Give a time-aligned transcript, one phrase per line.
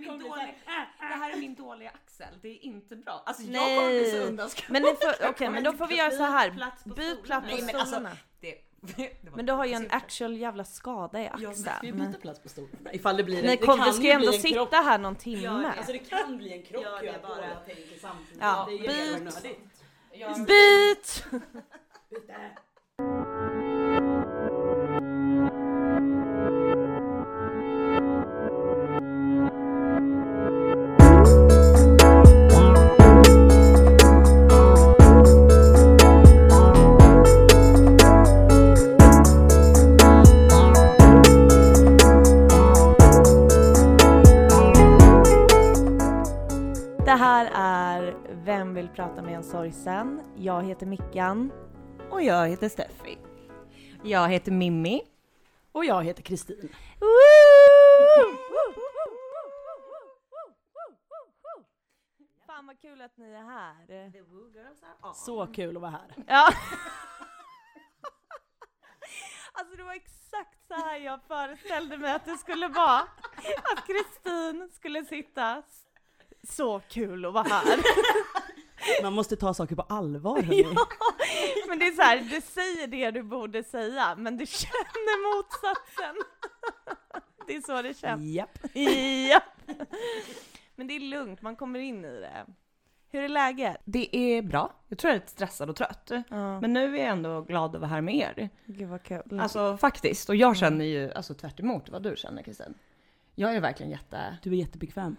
[0.00, 3.22] min kommer bli dåliga, här, det här är min dåliga axel, det är inte bra.
[3.26, 3.76] Alltså jag Nej.
[3.76, 3.88] kommer
[4.38, 4.72] bli så.
[4.72, 6.50] Men, får, okej, men då får vi göra så här.
[6.50, 7.22] Byt plats på Byt stolarna.
[7.24, 8.00] plats på Nej, men alltså,
[8.40, 8.54] det,
[8.96, 11.88] det Men du har ju en jag actual jävla skada i Ja, men ska vi
[11.88, 12.06] axeln.
[12.06, 12.92] byta plats på stolarna?
[12.92, 15.16] Ifall det blir Ni det kom, kan vi ska ju ändå en sitta här någon
[15.16, 15.72] timme.
[15.76, 17.34] Alltså det kan bli en krock Gör det att bara.
[17.34, 18.38] båda tänker samtidigt.
[18.40, 19.34] Ja, det är ju byt.
[20.12, 21.24] Jag- Byt!
[22.10, 22.50] Byte.
[49.86, 50.42] Med en sorgsen?
[50.42, 51.52] Jag heter Mickan.
[52.10, 53.18] Och jag heter Steffi.
[54.02, 55.02] Jag heter Mimmi.
[55.72, 56.68] Och jag heter Kristin.
[62.46, 64.12] Fan vad kul att ni är här.
[65.14, 66.14] Så kul att vara här.
[66.26, 66.48] Ja.
[69.58, 73.00] Alltså det var exakt så här jag föreställde mig att det skulle vara.
[73.72, 75.62] Att Kristin skulle sitta.
[76.42, 77.78] Så kul att vara här.
[79.02, 80.62] Man måste ta saker på allvar hörni.
[81.56, 85.36] Ja, men det är så här, du säger det du borde säga, men du känner
[85.36, 86.16] motsatsen.
[87.46, 88.22] Det är så det känns.
[88.22, 88.58] Japp.
[89.28, 89.40] Ja.
[90.74, 92.46] Men det är lugnt, man kommer in i det.
[93.08, 93.76] Hur är läget?
[93.84, 94.72] Det är bra.
[94.88, 96.10] Jag tror jag är lite stressad och trött.
[96.28, 98.48] Ja, Men nu är jag ändå glad att vara här med er.
[98.66, 99.40] gud vad kul.
[99.40, 100.28] Alltså faktiskt.
[100.28, 102.74] Och jag känner ju alltså tvärt emot vad du känner Kristin.
[103.34, 104.38] Jag är verkligen jätte...
[104.42, 105.16] Du är jättebekväm.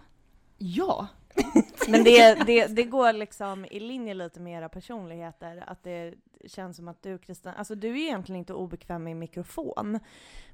[0.58, 1.06] Ja!
[1.88, 6.14] Men det, det, det går liksom i linje lite med era personligheter, att det
[6.46, 9.98] känns som att du Kristin, alltså du är egentligen inte obekväm med mikrofon,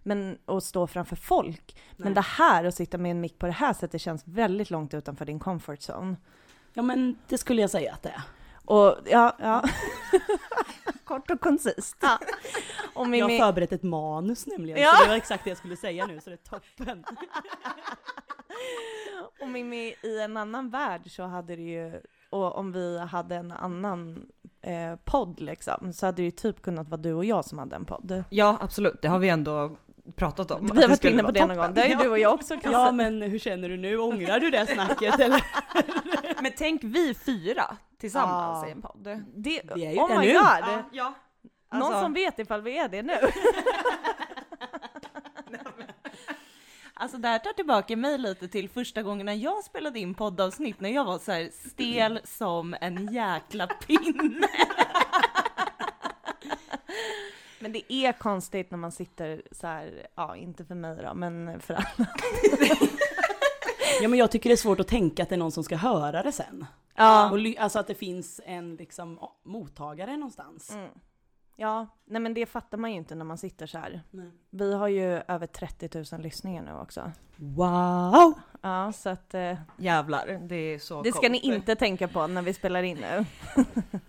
[0.02, 1.76] men att stå framför folk.
[1.96, 2.14] Men Nej.
[2.14, 5.24] det här, att sitta med en mick på det här sättet känns väldigt långt utanför
[5.24, 6.16] din comfort zone.
[6.72, 8.22] Ja men det skulle jag säga att det är.
[8.64, 9.64] Och ja, ja.
[11.04, 11.96] Kort och koncist.
[12.00, 12.18] Ja.
[12.94, 14.92] Och Jag Mimmi, har förberett ett manus nämligen, Ja.
[14.96, 17.04] så det var exakt det jag skulle säga nu, så det är toppen.
[19.40, 22.00] och Mimmi, i en annan värld så hade det ju,
[22.30, 24.26] och om vi hade en annan
[24.62, 27.76] eh, podd liksom, så hade det ju typ kunnat vara du och jag som hade
[27.76, 28.24] en podd.
[28.30, 29.76] Ja absolut, det har vi ändå
[30.16, 30.60] pratat om.
[30.66, 32.34] Vi har det varit inne på det någon gång, det har ju du och jag
[32.34, 33.98] också Ja men hur känner du nu?
[33.98, 35.44] Ångrar du det snacket eller?
[36.42, 38.68] Men tänk vi fyra tillsammans Ja.
[38.68, 39.22] i en podd.
[39.34, 40.32] Det, Vi är ju oh det my nu.
[40.32, 40.42] god!
[40.42, 41.14] Ja, ja.
[41.72, 43.14] Någon Alltså- som vet ifall vi är det nu?
[46.96, 50.80] Alltså det här tar tillbaka mig lite till första gången när jag spelade in poddavsnitt
[50.80, 54.48] när jag var så här stel som en jäkla pinne.
[57.64, 61.60] Men det är konstigt när man sitter så här, ja inte för mig då, men
[61.60, 62.08] för alla.
[64.02, 65.76] Ja men jag tycker det är svårt att tänka att det är någon som ska
[65.76, 66.66] höra det sen.
[66.94, 67.30] Ja.
[67.30, 70.72] Och alltså att det finns en liksom mottagare någonstans.
[70.72, 70.88] Mm.
[71.56, 74.02] Ja, nej men det fattar man ju inte när man sitter så här.
[74.10, 74.30] Nej.
[74.50, 77.12] Vi har ju över 30 000 lyssningar nu också.
[77.36, 78.32] Wow!
[78.60, 82.42] Ja, så att eh, Jävlar, det är så det ska ni inte tänka på när
[82.42, 83.24] vi spelar in nu.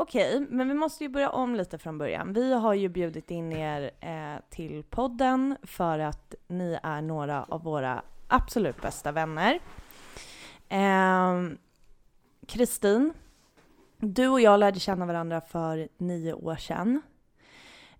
[0.00, 2.32] Okej, men vi måste ju börja om lite från början.
[2.32, 7.62] Vi har ju bjudit in er eh, till podden för att ni är några av
[7.62, 9.60] våra absolut bästa vänner.
[10.68, 11.58] Ehm,
[12.46, 13.12] Kristin,
[13.98, 17.02] du och jag lärde känna varandra för nio år sedan.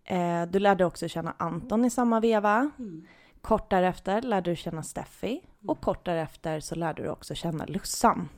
[0.05, 2.71] Eh, du lärde också känna Anton i samma veva.
[2.79, 3.07] Mm.
[3.41, 8.29] Kort därefter lärde du känna Steffi och kort därefter så lärde du också känna Lussan.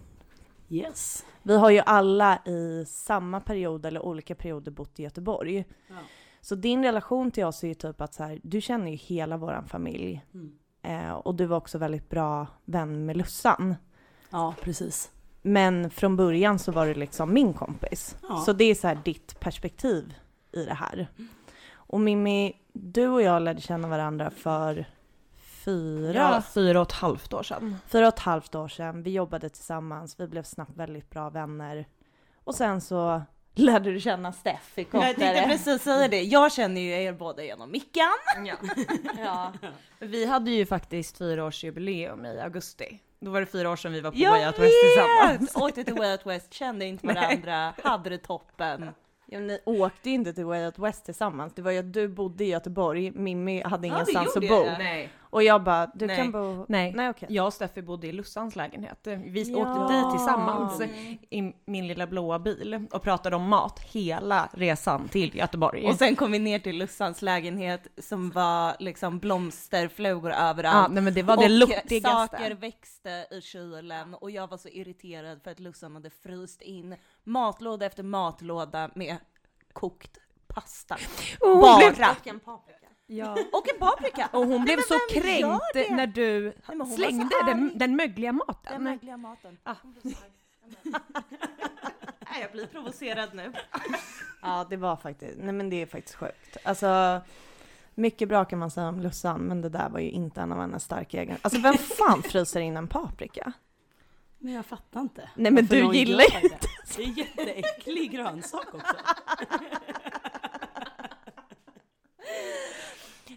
[0.73, 1.27] Yes.
[1.43, 5.65] Vi har ju alla i samma period eller olika perioder bott i Göteborg.
[5.89, 5.95] Ja.
[6.41, 9.37] Så din relation till oss är ju typ att så här, du känner ju hela
[9.37, 10.25] våran familj.
[10.35, 10.53] Mm.
[10.83, 13.75] Eh, och du var också väldigt bra vän med Lussan.
[14.31, 15.11] Ja, precis.
[15.43, 18.17] Men från början så var du liksom min kompis.
[18.29, 18.37] Ja.
[18.37, 20.15] Så det är så här ditt perspektiv
[20.53, 21.09] i det här.
[21.73, 24.87] Och Mimmi, du och jag lärde känna varandra för
[25.65, 27.77] fyra, Ja, fyra och ett halvt år sedan.
[27.89, 29.03] fyra och ett halvt år sedan.
[29.03, 31.87] Vi jobbade tillsammans, vi blev snabbt väldigt bra vänner.
[32.45, 33.23] Och sen så
[33.55, 35.09] lärde du känna Steffi kortare.
[35.09, 38.09] Jag tänkte precis säga det, jag känner ju er båda genom Mickan.
[38.47, 38.55] Ja.
[39.25, 39.53] Ja.
[39.99, 42.99] Vi hade ju faktiskt fyraårsjubileum i augusti.
[43.21, 45.57] Då var det fyra år sedan vi var på Jag Way Out West tillsammans.
[45.57, 47.15] Åkte till Way Out West, kände inte Nej.
[47.15, 48.91] varandra, hade det toppen.
[49.27, 51.53] Ja, ni åkte ju inte till Way Out West tillsammans.
[51.55, 54.65] Det var ju att du bodde i Göteborg, Mimmi hade ingenstans att bo.
[54.65, 55.11] Nej.
[55.33, 56.17] Och jag bara, du Nej.
[56.17, 56.67] kan bo...
[56.69, 56.93] Nej.
[56.93, 57.29] Nej okej.
[57.33, 58.99] Jag och Steffi bodde i Lussans lägenhet.
[59.07, 59.59] Vi Ja.
[59.59, 60.81] åkte dit tillsammans
[61.31, 65.87] i min lilla blåa bil och pratade om mat hela resan till Göteborg.
[65.89, 70.93] Och sen kom vi ner till Lussans lägenhet som var liksom blomsterflugor ja, överallt.
[70.93, 72.11] nej men det var det och luktigaste.
[72.11, 76.97] saker växte i kylen och jag var så irriterad för att Lussan hade fryst in
[77.25, 79.17] matlåda efter matlåda med
[79.73, 80.97] kokt pasta.
[81.41, 82.17] Hon Bara!
[83.13, 83.33] Ja.
[83.53, 84.29] Och en paprika!
[84.33, 88.83] Och hon blev så kränkt när du Nej, slängde den, den mögliga Den maten.
[88.83, 89.59] mögliga maten.
[89.63, 89.75] Ah.
[92.31, 93.53] Nej, jag blir provocerad nu.
[94.45, 96.57] Ja det var faktiskt, nej men det är faktiskt sjukt.
[96.65, 97.21] Alltså,
[97.95, 100.61] mycket bra kan man säga om Lussan, men det där var ju inte en av
[100.61, 101.47] hennes starka egenskaper.
[101.47, 103.53] Alltså vem fan fryser in en paprika?
[104.39, 105.31] Men jag fattar inte.
[105.35, 106.59] Nej, men varför du gillar gör det.
[106.97, 108.97] Det är jätteäcklig grönsak också.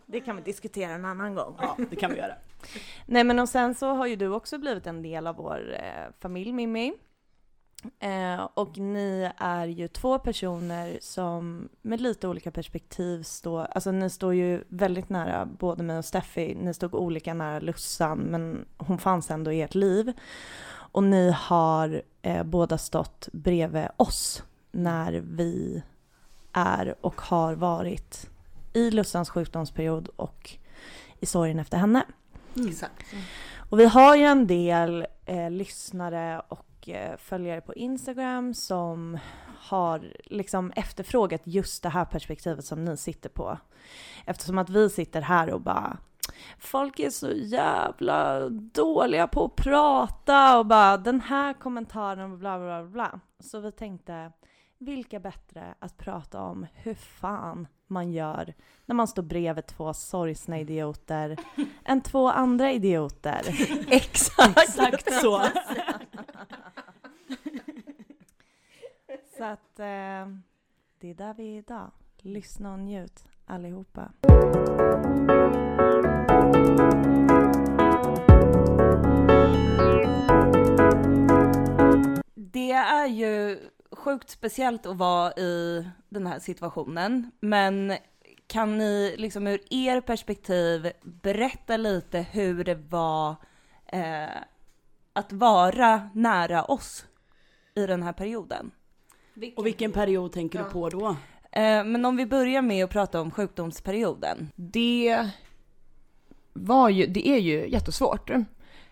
[0.06, 1.56] Det kan vi diskutera en annan gång.
[1.62, 2.33] Ja, det kan vi göra.
[3.06, 6.12] Nej men och sen så har ju du också blivit en del av vår eh,
[6.19, 6.94] familj Mimmi.
[8.00, 14.09] Eh, och ni är ju två personer som med lite olika perspektiv står, alltså ni
[14.09, 18.97] står ju väldigt nära både mig och Steffi, ni stod olika nära Lussan men hon
[18.97, 20.13] fanns ändå i ert liv.
[20.68, 25.83] Och ni har eh, båda stått bredvid oss när vi
[26.51, 28.30] är och har varit
[28.75, 30.51] i Lussans sjukdomsperiod och
[31.19, 32.06] i sorgen efter henne.
[32.68, 33.06] Exakt.
[33.69, 39.19] Och vi har ju en del eh, lyssnare och eh, följare på Instagram som
[39.57, 43.57] har liksom efterfrågat just det här perspektivet som ni sitter på.
[44.25, 45.98] Eftersom att vi sitter här och bara
[46.60, 52.60] Folk är så jävla dåliga på att prata och bara den här kommentaren och bla
[52.60, 53.19] bla bla bla.
[53.39, 54.31] Så vi tänkte,
[54.77, 58.54] vilka bättre att prata om hur fan man gör
[58.86, 61.38] när man står bredvid två sorgsna idioter
[61.86, 63.42] än två andra idioter.
[63.88, 64.57] Exakt!
[64.57, 65.42] Exakt så.
[69.38, 70.27] Så att eh,
[71.00, 71.92] det är där vi är idag.
[72.18, 74.12] Lyssna och njut allihopa.
[82.36, 83.60] Det är ju
[84.06, 87.94] sjukt speciellt att vara i den här situationen, men
[88.48, 93.36] kan ni liksom ur er perspektiv berätta lite hur det var
[93.86, 94.38] eh,
[95.13, 97.06] att vara nära oss
[97.75, 98.72] i den här perioden?
[99.56, 101.07] Och vilken period tänker du på då?
[101.52, 104.52] Eh, men om vi börjar med att prata om sjukdomsperioden.
[104.56, 105.30] Det
[106.54, 108.30] var ju, det är ju jättesvårt.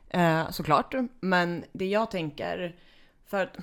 [0.09, 0.95] Eh, såklart.
[1.19, 2.75] Men det jag tänker,
[3.25, 3.57] för att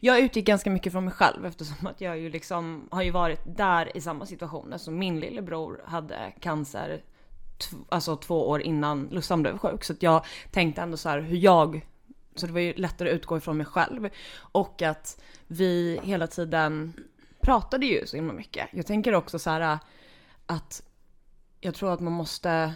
[0.00, 3.40] jag utgick ganska mycket från mig själv eftersom att jag ju liksom har ju varit
[3.44, 4.72] där i samma situation.
[4.72, 7.02] Alltså min lillebror hade cancer
[7.88, 9.84] alltså två år innan Lussan blev sjuk.
[9.84, 11.86] Så att jag tänkte ändå så här hur jag,
[12.34, 14.08] så det var ju lättare att utgå ifrån mig själv.
[14.36, 16.92] Och att vi hela tiden
[17.40, 18.68] pratade ju så himla mycket.
[18.72, 19.78] Jag tänker också så här
[20.46, 20.82] att
[21.60, 22.74] jag tror att man måste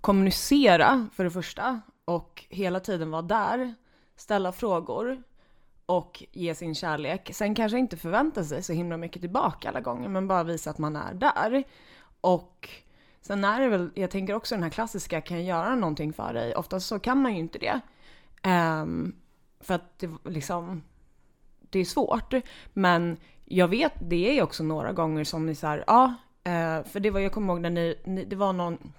[0.00, 3.74] kommunicera för det första och hela tiden vara där,
[4.20, 5.22] ställa frågor
[5.86, 7.30] och ge sin kärlek.
[7.34, 10.78] Sen kanske inte förvänta sig så himla mycket tillbaka alla gånger, men bara visa att
[10.78, 11.64] man är där.
[12.20, 12.68] Och
[13.20, 16.32] sen är det väl, jag tänker också den här klassiska, kan jag göra någonting för
[16.32, 16.54] dig?
[16.54, 17.80] Oftast så kan man ju inte det.
[18.50, 19.16] Um,
[19.60, 20.82] för att det liksom,
[21.60, 22.34] det är svårt.
[22.72, 27.00] Men jag vet, det är ju också några gånger som ni såhär, ja, eh, för
[27.00, 28.92] det var, jag kommer ihåg när ni, ni, det var någon,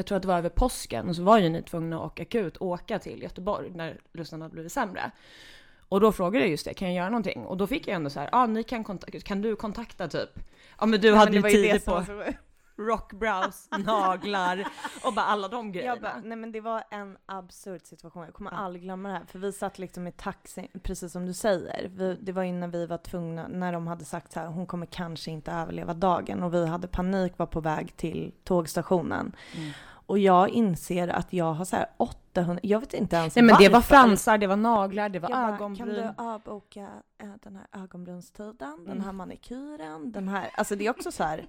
[0.00, 2.56] jag tror att det var över påsken, och så var ju ni tvungna att akut
[2.60, 5.10] åka till Göteborg när Lussan hade blivit sämre.
[5.88, 7.46] Och då frågade jag just det, kan jag göra någonting?
[7.46, 10.08] Och då fick jag ändå så här, ja ah, ni kan kontakta, kan du kontakta
[10.08, 10.30] typ?
[10.78, 12.04] Ja men du hade ju tid på
[12.86, 14.64] rockbrows, naglar
[15.04, 15.92] och bara alla de grejerna.
[15.94, 18.56] Jag bara, nej men det var en absurd situation, jag kommer Ja.
[18.56, 19.24] aldrig glömma det här.
[19.24, 21.88] För vi satt liksom i taxi, precis som du säger.
[21.94, 24.86] Vi, det var innan vi var tvungna, när de hade sagt så här, hon kommer
[24.86, 26.42] kanske inte överleva dagen.
[26.42, 29.32] Och vi hade panik, var på väg till tågstationen.
[29.56, 29.70] Mm.
[30.06, 33.56] Och jag inser att jag har så här 800, jag vet inte ens Nej men
[33.58, 35.86] det var fransar, det var naglar, det var Jag bara, ögonbryn.
[35.86, 36.88] kan du avboka
[37.22, 39.04] eh, den här ögonbrynstiden, den Mm.
[39.04, 41.46] här manikyren, den här, alltså det är också så här.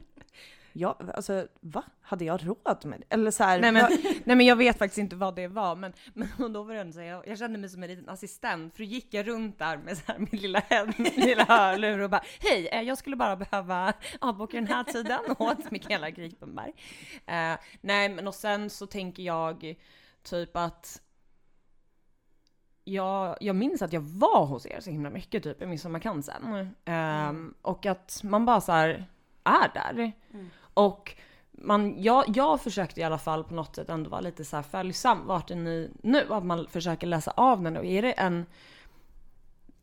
[0.73, 1.83] Ja, alltså va?
[2.01, 3.13] Hade jag råd med det?
[3.13, 3.91] Eller så här, Nej men, vad-
[4.25, 6.93] nej men jag vet faktiskt inte vad det var, men, men då var det ändå
[6.93, 9.59] så här, jag, jag kände mig som en liten assistent, för då gick jag runt
[9.59, 10.63] där med så här min lilla,
[10.97, 15.19] min lilla hörlur och bara Hej, eh, jag skulle bara behöva avboka den här tiden
[15.39, 16.73] åt Mikaela Gripenberg.
[17.25, 19.75] Eh, nej men och sen så tänker jag
[20.23, 21.01] typ att
[22.83, 26.43] jag, jag minns att jag var hos er så himla mycket typ i midsommarkransen.
[27.29, 30.11] Um, och att man bara så är där.
[30.73, 31.15] Och
[31.51, 34.63] man, jag, jag försökte i alla fall på något sätt ändå vara lite så här
[34.63, 35.27] följsam.
[35.27, 36.33] Vart är ni nu?
[36.33, 37.77] Att man försöker läsa av den.
[37.77, 38.45] Och är det en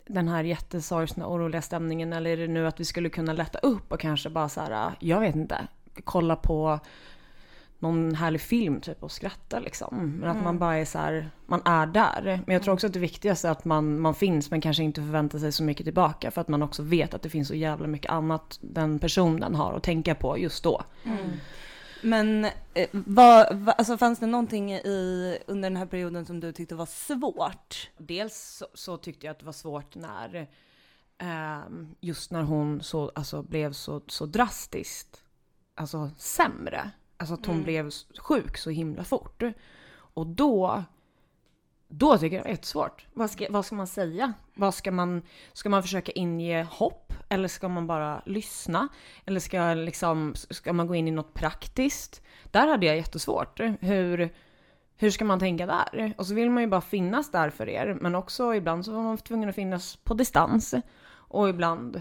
[0.08, 3.92] den här jättesorgsna, oroliga stämningen eller är det nu att vi skulle kunna lätta upp
[3.92, 5.68] och kanske bara så här, ah, jag vet inte,
[6.04, 6.80] kolla på
[7.78, 10.16] någon härlig film typ och skratta liksom.
[10.20, 10.58] Men att man Mm.
[10.58, 12.42] bara är så här, man är där.
[12.46, 15.00] Men jag tror också att det viktigaste är att man, man finns men kanske inte
[15.00, 17.86] förväntar sig så mycket tillbaka för att man också vet att det finns så jävla
[17.86, 20.82] mycket annat den personen har att tänka på just då.
[22.02, 22.44] Men
[22.74, 26.74] eh, vad, vad, alltså fanns det någonting i, under den här perioden som du tyckte
[26.74, 27.90] var svårt?
[27.98, 30.48] Dels så, så tyckte jag att det var svårt när
[31.18, 35.22] ehm, just när hon så, alltså, blev så, så drastiskt
[35.74, 36.90] alltså, sämre.
[37.20, 37.64] Alltså att hon Mm.
[37.64, 39.42] blev sjuk så himla fort.
[39.90, 40.84] Och då,
[41.88, 43.06] då tycker jag det är jättesvårt.
[43.14, 44.32] Vad ska, vad ska man säga?
[44.54, 45.22] Vad ska man,
[45.52, 47.12] ska man försöka inge hopp?
[47.28, 48.88] Eller ska man bara lyssna?
[49.26, 52.22] Eller ska, liksom, ska man gå in i något praktiskt?
[52.50, 53.60] Där hade jag jättesvårt.
[53.80, 54.34] Hur,
[54.96, 56.14] hur ska man tänka där?
[56.18, 59.02] Och så vill man ju bara finnas där för er, men också ibland så var
[59.02, 60.74] man tvungen att finnas på distans.
[61.10, 62.00] Och ibland,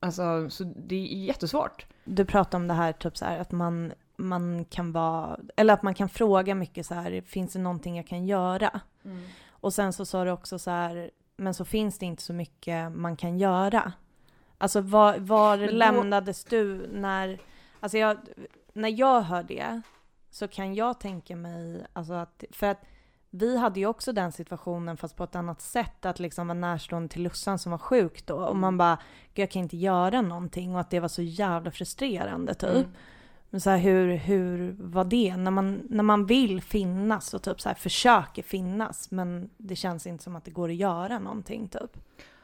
[0.00, 1.86] alltså, så det är jättesvårt.
[2.04, 5.82] Du pratar om det här typ så här att man, man kan vara, eller att
[5.82, 8.80] man kan fråga mycket så här, finns det någonting jag kan göra?
[9.50, 12.92] Och sen så sa du också så här, men så finns det inte så mycket
[12.92, 13.92] man kan göra.
[14.58, 17.38] Alltså var, var då- lämnades du när,
[17.80, 18.16] alltså jag,
[18.72, 19.80] när jag hör det
[20.30, 22.80] så kan jag tänka mig, alltså att, för att
[23.30, 27.08] vi hade ju också den situationen fast på ett annat sätt, att liksom vara närstående
[27.08, 28.98] till Lussan som var sjuk då och man bara,
[29.34, 32.70] Gud, jag kan inte göra någonting och att det var så jävla frustrerande typ.
[32.70, 32.92] Mm.
[33.50, 35.36] Men så här, hur, hur var det?
[35.36, 40.06] När man, när man vill finnas och typ så här försöker finnas men det känns
[40.06, 41.96] inte som att det går att göra någonting typ.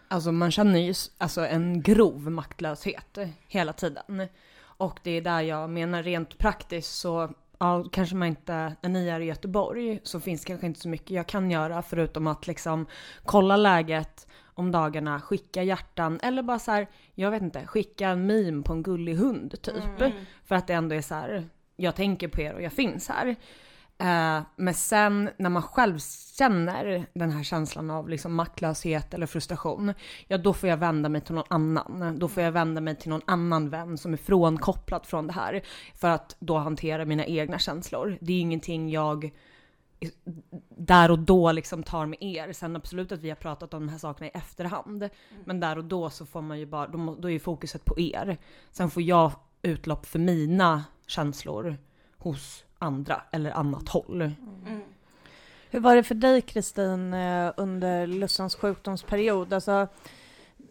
[0.09, 3.19] Alltså man känner ju alltså, en grov maktlöshet
[3.49, 4.29] hela tiden.
[4.61, 9.09] Och det är där jag menar rent praktiskt så ja, kanske man inte, när ni
[9.09, 12.87] är i Göteborg så finns kanske inte så mycket jag kan göra förutom att liksom
[13.25, 18.27] kolla läget om dagarna, skicka hjärtan eller bara så här, jag vet inte, skicka en
[18.27, 20.15] meme på en gullig hund typ.
[20.45, 23.37] För att det ändå är så här, jag tänker på er och jag finns här.
[23.99, 25.99] Eh, men sen när man själv
[26.39, 29.95] känner den här känslan av liksom maktlöshet eller frustration,
[30.29, 32.19] ja då får jag vända mig till någon annan.
[32.19, 35.63] Då får jag vända mig till någon annan vän som är frånkopplad från det här.
[35.95, 38.19] För att då hantera mina egna känslor.
[38.21, 39.31] Det är ingenting jag
[40.69, 42.53] där och då liksom tar med er.
[42.53, 45.09] Sen absolut att vi har pratat om de här sakerna i efterhand.
[45.45, 48.01] Men där och då så får man ju bara, då, då är ju fokuset på
[48.01, 48.37] er.
[48.71, 49.33] Sen får jag
[49.63, 51.77] utlopp för mina känslor
[52.19, 54.33] hos andra eller annat håll.
[55.71, 59.53] Hur var det för dig Kristin eh, under Lussans sjukdomsperiod?
[59.53, 59.89] Alltså,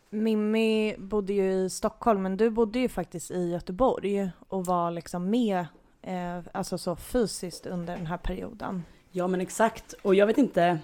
[0.09, 5.29] Mimmi bodde ju i Stockholm men du bodde ju faktiskt i Göteborg och var liksom
[5.29, 5.65] med
[6.01, 8.83] eh, alltså så fysiskt under den här perioden.
[9.11, 10.79] Ja men exakt, och jag vet inte,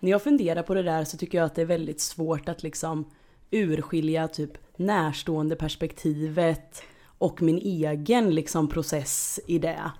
[0.00, 2.62] när jag funderar på det där så tycker jag att det är väldigt svårt att
[2.62, 3.04] liksom
[3.50, 6.82] urskilja typ närstående perspektivet
[7.18, 9.90] och min egen liksom process i det.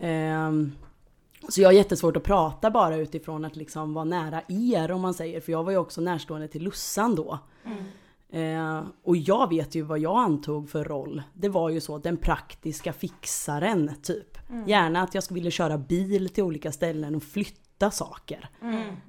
[0.00, 0.72] Ehm,
[1.48, 5.14] så jag har jättesvårt att prata bara utifrån att liksom vara nära er om man
[5.14, 7.38] säger, för jag var ju också närstående till Lussan då.
[7.64, 7.84] Mm.
[8.32, 11.22] Eh, och jag vet ju vad jag antog för roll.
[11.34, 14.38] Det var ju så, den praktiska fixaren typ.
[14.66, 18.48] Gärna att jag skulle vilja köra bil till olika ställen och flytta saker.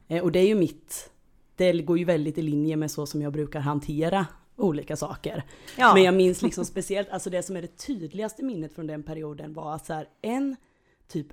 [0.07, 1.11] Eh, och det är ju mitt,
[1.55, 5.43] det går ju väldigt i linje med så som jag brukar hantera olika saker.
[5.77, 5.93] Ja.
[5.93, 9.53] Men jag minns liksom speciellt, alltså det som är det tydligaste minnet från den perioden
[9.53, 10.55] var att så här, en
[11.07, 11.27] typ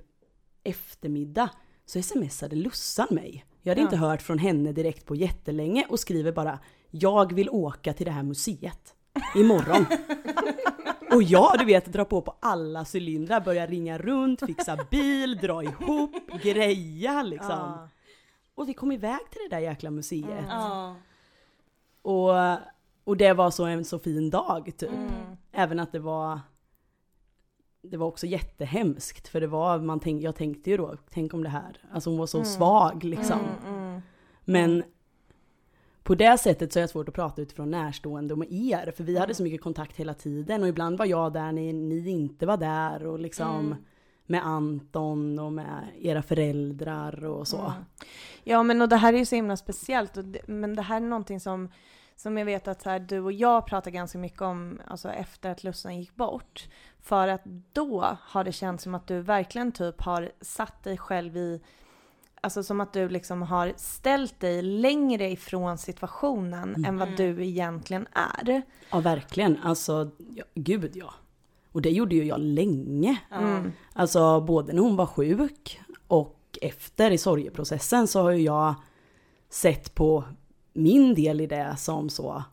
[0.63, 1.49] eftermiddag
[1.85, 3.45] så smsade Lussan mig.
[3.61, 3.85] Jag hade Ja.
[3.85, 6.59] inte hört från henne direkt på jättelänge och skriver bara
[6.91, 8.95] Jag vill åka till det här museet
[9.35, 9.85] imorgon.
[11.11, 15.63] och jag du vet dra på på alla cylindrar, börja ringa runt, fixa bil, dra
[15.63, 17.49] ihop, greja liksom.
[17.49, 17.89] Ja.
[18.55, 20.45] Och vi kom iväg till det där jäkla museet.
[20.49, 20.95] Ja.
[22.01, 22.31] Och,
[23.03, 24.89] och det var så en så fin dag typ.
[24.89, 25.37] Mm.
[25.51, 26.39] Även att det var
[27.81, 31.43] det var också jättehemskt för det var, man tänk, jag tänkte ju då, tänk om
[31.43, 33.39] det här, alltså hon var så svag liksom.
[33.39, 34.01] Mm, mm.
[34.45, 34.83] Men
[36.07, 39.03] på det sättet så är det svårt att prata utifrån närstående och med er, för
[39.03, 42.45] vi hade så mycket kontakt hela tiden och ibland var jag där när ni inte
[42.45, 43.75] var där och liksom
[44.25, 47.57] med Anton och med era föräldrar och så.
[47.57, 47.71] Mm.
[48.43, 50.95] Ja men och det här är ju så himla speciellt och det, men det här
[50.95, 51.69] är någonting som
[52.15, 55.49] som jag vet att så här, du och jag pratar ganska mycket om alltså efter
[55.49, 56.67] att Lussan gick bort.
[57.01, 61.37] För att då har det känts som att du verkligen typ har satt dig själv
[61.37, 61.61] i
[62.47, 68.07] Alltså som att du liksom har ställt dig längre ifrån situationen än vad du egentligen
[68.13, 68.61] är.
[68.91, 71.13] Ja verkligen, alltså ja, gud ja.
[71.71, 73.21] Och det gjorde ju jag länge.
[73.31, 73.71] Mm.
[73.93, 78.75] Alltså både när hon var sjuk och efter i sorgeprocessen så har ju jag
[79.49, 80.23] sett på
[80.73, 82.43] min del i det som så,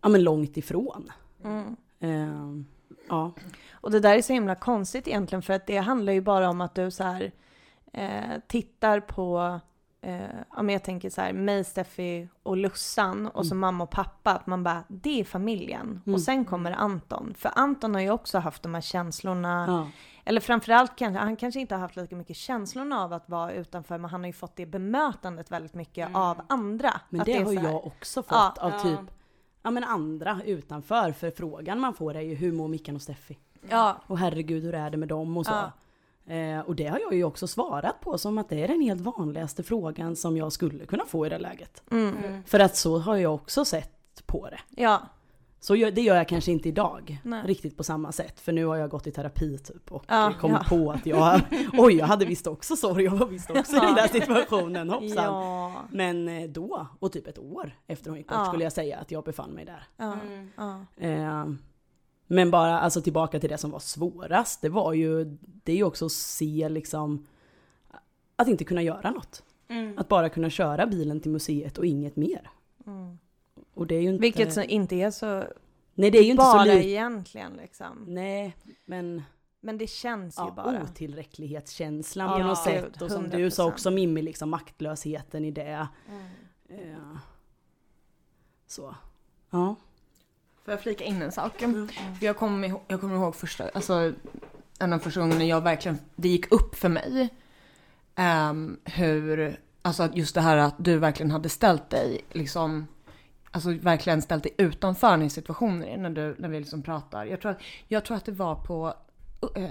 [0.00, 1.12] ja men långt ifrån.
[1.44, 1.76] Mm.
[2.00, 2.64] Eh,
[3.08, 3.32] ja.
[3.72, 6.60] Och det där är så himla konstigt egentligen för att det handlar ju bara om
[6.60, 7.32] att du så här
[7.92, 9.60] eh, tittar på
[10.00, 14.30] eh, men jag tänker så här, mig, Steffi och Lussan och så mamma och pappa,
[14.30, 16.02] att man bara, det är familjen.
[16.06, 16.14] Mm.
[16.14, 17.34] Och sen kommer Anton.
[17.38, 19.88] För Anton har ju också haft de här känslorna, ja.
[20.24, 23.98] eller framförallt kanske, han kanske inte har haft lika mycket känslorna av att vara utanför,
[23.98, 27.00] men han har ju fått det bemötandet väldigt mycket av andra.
[27.08, 28.54] Men att det, är har jag också fått Ja.
[28.60, 29.14] av typ,
[29.62, 31.12] ja men andra utanför.
[31.12, 33.38] För frågan man får är ju hur mår Mickan och Steffi?
[33.68, 35.52] Ja, Och herregud hur är det med dem och så.
[35.52, 35.72] Ja.
[36.26, 39.00] Eh, och det har jag ju också svarat på som att det är den helt
[39.00, 41.82] vanligaste frågan som jag skulle kunna få i det läget.
[41.90, 42.42] mm.
[42.46, 44.82] För att så har jag också sett på det.
[44.82, 45.02] ja,
[45.60, 47.42] Så det gör jag kanske inte idag Nej.
[47.46, 48.40] riktigt på samma sätt.
[48.40, 50.68] För nu har jag gått i terapi typ och Ja, kommit ja.
[50.68, 51.40] på att jag,
[51.72, 55.24] oj jag hade visst också sorg, jag var visst också i den där situationen, hoppsan.
[55.24, 58.44] ja, Men eh, då, och typ ett år efter hon gick bort Ja.
[58.46, 59.82] skulle jag säga att jag befann mig där.
[59.96, 60.50] ja, Mm.
[60.56, 60.84] ja.
[60.96, 61.44] Eh,
[62.26, 65.84] men bara alltså tillbaka till det som var svårast, det var ju, det är ju
[65.84, 67.26] också att se liksom,
[68.36, 69.42] att inte kunna göra något.
[69.68, 69.98] Mm.
[69.98, 72.50] Att bara kunna köra bilen till museet och inget mer.
[72.86, 73.18] Mm.
[73.74, 74.20] Och det är ju inte...
[74.20, 75.44] Vilket så inte är så
[75.94, 76.88] Nej det är ju inte bara så lite.
[76.88, 78.04] egentligen liksom.
[78.06, 79.22] Nej, men
[79.60, 80.82] Men det känns ju ja, bara.
[80.82, 83.02] otillräcklighetskänslan Ja, på något gud, sätt.
[83.02, 83.72] Och som du sa 100%.
[83.72, 85.88] också Mimmi, liksom maktlösheten i det.
[86.08, 86.26] Mm.
[86.68, 87.16] Eh,
[88.66, 88.94] så.
[89.50, 89.76] Ja.
[90.64, 91.62] Får jag flika in en sak?
[91.62, 91.88] Mm.
[92.20, 94.12] Jag, kommer ihåg, jag kommer ihåg första, alltså
[94.78, 97.28] en av första gångerna jag verkligen, det gick upp för mig.
[98.14, 102.86] ehm, hur, alltså just det här att du verkligen hade ställt dig, liksom,
[103.50, 107.24] alltså verkligen ställt dig utanför den här situationen när, du, när vi liksom pratar.
[107.24, 107.56] Jag tror,
[107.88, 108.94] jag tror att det var på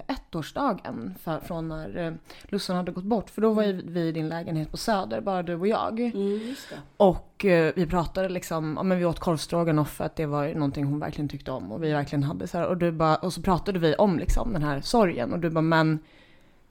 [0.07, 2.13] ettårsdagen för, från när eh,
[2.43, 3.29] Lussan hade gått bort.
[3.29, 5.99] För då var ju vi i din lägenhet på Söder, bara du och jag.
[5.99, 6.55] Mm.
[6.97, 10.85] Och eh, vi pratade liksom, ja men vi åt korvstroganoff för att det var någonting
[10.85, 13.41] hon verkligen tyckte om och vi verkligen hade så här, och du bara, och så
[13.41, 15.99] pratade vi om liksom den här sorgen och du bara men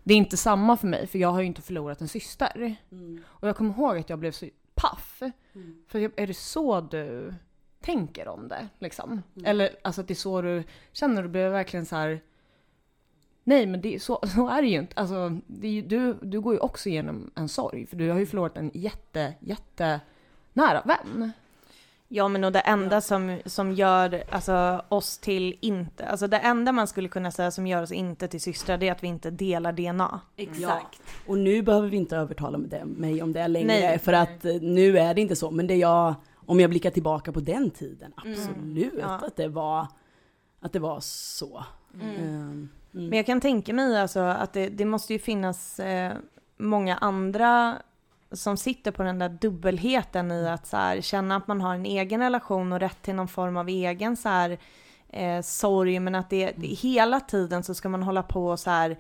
[0.03, 2.77] det är inte samma för mig för jag har ju inte förlorat en syster.
[2.93, 3.23] Mm.
[3.27, 5.23] Och jag kommer ihåg att jag blev så paff.
[5.55, 5.83] Mm.
[5.89, 7.35] För är det så du
[7.81, 9.11] tänker om det liksom?
[9.11, 9.23] Mm.
[9.45, 12.21] Eller alltså att det är så du känner, du blir verkligen så här.
[13.45, 15.01] Nej men det, så, så är det ju inte.
[15.01, 18.57] Alltså, det du, du går ju också igenom en sorg för du har ju förlorat
[18.57, 20.01] en jätte, jätte
[20.53, 21.33] nära vän.
[22.13, 26.73] Ja men och det enda som, som gör alltså, oss till inte, alltså det enda
[26.73, 29.31] man skulle kunna säga som gör oss inte till systrar det är att vi inte
[29.31, 30.21] delar DNA.
[30.37, 31.03] Exakt.
[31.27, 33.99] Och nu behöver vi inte övertala med det, mig om det längre, Nej.
[33.99, 35.51] för att eh, nu är det inte så.
[35.51, 39.07] Men det jag, om jag blickar tillbaka på den tiden, absolut Ja.
[39.07, 39.87] att det var,
[40.61, 41.65] att det var så.
[42.01, 42.69] Mm.
[42.95, 43.17] Ehm, Men mm.
[43.17, 46.13] jag kan tänka mig alltså att det, det måste ju finnas eh,
[46.57, 47.77] många andra
[48.33, 51.87] som sitter på den där dubbelheten i att så här, känna att man har en
[51.87, 54.59] egen relation och rätt till någon form av egen så här,
[55.09, 58.71] eh, sorg, men att det, det hela tiden så ska man hålla på och så
[58.71, 58.99] här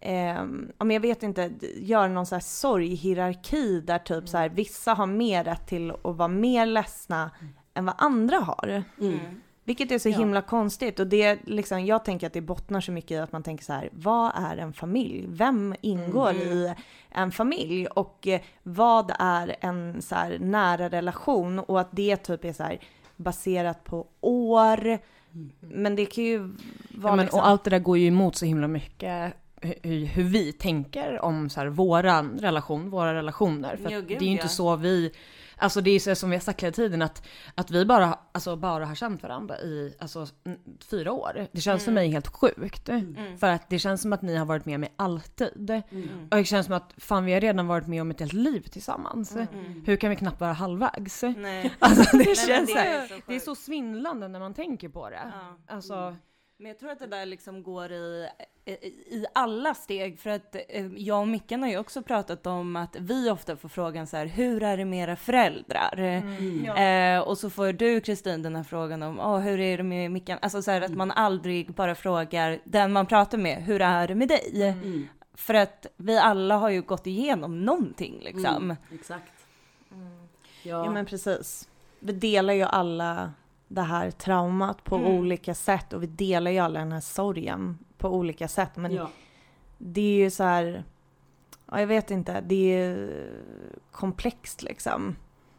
[0.00, 0.44] Eh,
[0.78, 5.06] men jag vet inte, göra någon så här sorghierarki där typ så här, vissa har
[5.06, 7.30] mer rätt till att vara mer ledsna
[7.74, 8.82] än vad andra har.
[9.00, 9.18] Mm.
[9.70, 10.18] Vilket är så Ja.
[10.18, 13.42] himla konstigt och det liksom, jag tänker att det bottnar så mycket i att man
[13.42, 15.24] tänker så här, vad är en familj?
[15.28, 16.42] Vem ingår Mm.
[16.48, 16.74] i
[17.10, 17.86] en familj?
[17.86, 21.58] Och eh, vad är en så här nära relation?
[21.58, 22.78] Och att det typ är så här
[23.16, 24.98] baserat på år.
[25.60, 26.52] Men det kan ju vara
[27.02, 30.24] Ja, men, liksom, Och allt det där går ju emot så himla mycket hur, hur
[30.24, 33.76] vi tänker om så här, våran relation, våra relationer.
[33.76, 34.48] För Jo, gud, det är ju inte ja.
[34.48, 35.12] så vi,
[35.60, 38.18] alltså det är ju så som vi har sagt hela tiden att, att vi bara,
[38.32, 40.26] alltså, bara har känt varandra i alltså,
[40.90, 41.46] fyra år.
[41.52, 42.88] Det känns för mig helt sjukt.
[42.88, 43.38] Mm.
[43.38, 45.70] För att det känns som att ni har varit med mig alltid.
[45.70, 46.28] Mm.
[46.30, 48.60] Och det känns som att fan vi har redan varit med om ett helt liv
[48.60, 49.36] tillsammans.
[49.36, 49.82] Mm.
[49.86, 51.22] Hur kan vi knappt vara halvvägs?
[51.22, 51.72] Nej.
[51.78, 55.32] Alltså det känns det är så det är så svindlande när man tänker på det.
[55.32, 55.74] Ja.
[55.74, 56.16] Alltså,
[56.60, 58.28] Men jag tror att det där liksom går i,
[58.64, 58.72] i,
[59.16, 62.96] i alla steg, för att eh, jag och Mickan har ju också pratat om att
[62.98, 65.94] vi ofta får frågan så här, hur är det med era föräldrar?
[65.96, 67.16] Mm.
[67.16, 70.10] Eh, och så får du Kristin den här frågan om, oh, hur är det med
[70.10, 70.38] Mickan?
[70.42, 74.14] Alltså så här att man aldrig bara frågar den man pratar med, hur är det
[74.14, 74.62] med dig?
[74.62, 75.08] Mm.
[75.34, 78.56] För att vi alla har ju gått igenom någonting liksom.
[78.56, 78.76] Mm.
[78.94, 79.46] Exakt.
[79.88, 80.84] Ja.
[80.84, 81.68] Ja men precis.
[81.98, 83.32] Vi delar ju alla
[83.72, 85.08] det här traumat på Mm.
[85.08, 88.76] olika sätt och vi delar ju alla den här sorgen på olika sätt.
[88.76, 89.10] Men ja.
[89.78, 90.84] det är ju så här,
[91.66, 93.10] ja, jag vet inte, det är
[93.90, 95.16] komplext liksom.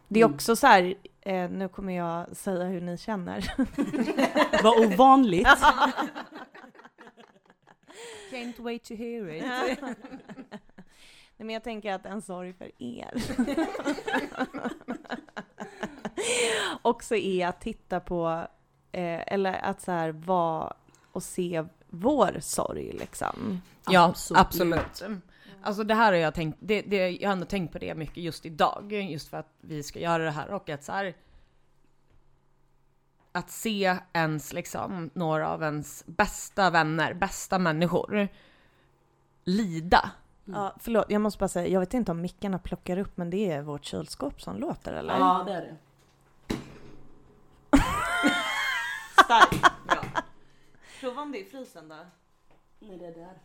[0.08, 0.34] Det är Mm.
[0.34, 3.54] också så här, eh, nu kommer jag säga hur ni känner.
[4.62, 5.46] Vad ovanligt.
[8.30, 9.42] Can't wait to hear it.
[11.36, 13.10] Nej, men jag tänker att en sorg för er
[16.82, 18.46] också är att titta på,
[18.92, 20.72] eh, eller att så här vara
[21.12, 23.62] och se vår sorg liksom.
[23.88, 24.40] Ja, Absolut.
[24.40, 25.02] absolut.
[25.62, 28.16] Alltså det här har jag tänkt, det, det, jag har ändå tänkt på det mycket
[28.16, 31.14] just idag, just för att vi ska göra det här och att så här,
[33.32, 38.28] Att se ens liksom, några av ens bästa vänner, bästa människor
[39.44, 40.10] lida.
[40.44, 43.50] Ja, förlåt, jag måste bara säga, jag vet inte om mickarna plockar upp men det
[43.50, 45.18] är vårt kylskåp som låter eller?
[45.18, 45.76] Ja, det är det.
[49.32, 49.66] Starkt.
[51.00, 51.96] Prova om det är frysen då.
[52.78, 53.38] Nej, det är där.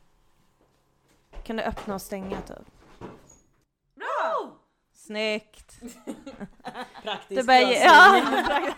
[1.44, 2.58] Kan du öppna och stänga typ?
[3.96, 4.58] Bra!
[4.94, 5.80] Snyggt!
[7.04, 7.84] Praktiskt bara, lösning.
[7.84, 8.74] ja.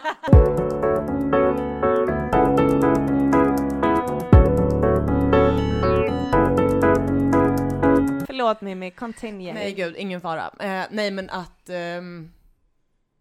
[8.27, 9.53] Förlåt Mimmi, continue.
[9.53, 10.53] Nej gud, ingen fara.
[10.59, 12.31] Eh, nej men att ehm,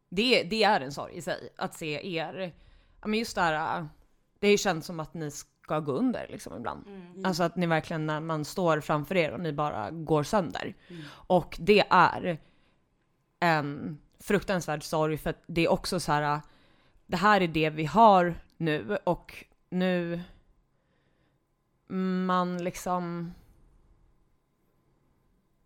[0.08, 2.54] det, det är en sorg i sig, att se er.
[3.00, 3.86] Ja men just det här, eh,
[4.38, 6.84] det känns som att ni ska gå under liksom ibland.
[7.24, 10.74] Alltså att ni verkligen när man står framför er och ni bara går sönder.
[11.10, 12.38] Och det är
[13.40, 16.40] en fruktansvärd sorg för att det är också så här,
[17.06, 20.20] det här är det vi har nu och nu
[22.26, 23.34] man liksom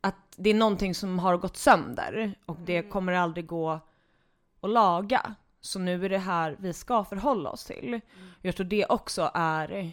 [0.00, 3.80] att det är någonting som har gått sönder och det kommer aldrig gå
[4.60, 5.34] att laga.
[5.64, 8.00] Så nu är det här vi ska förhålla oss till.
[8.40, 9.90] Jag tror det också är,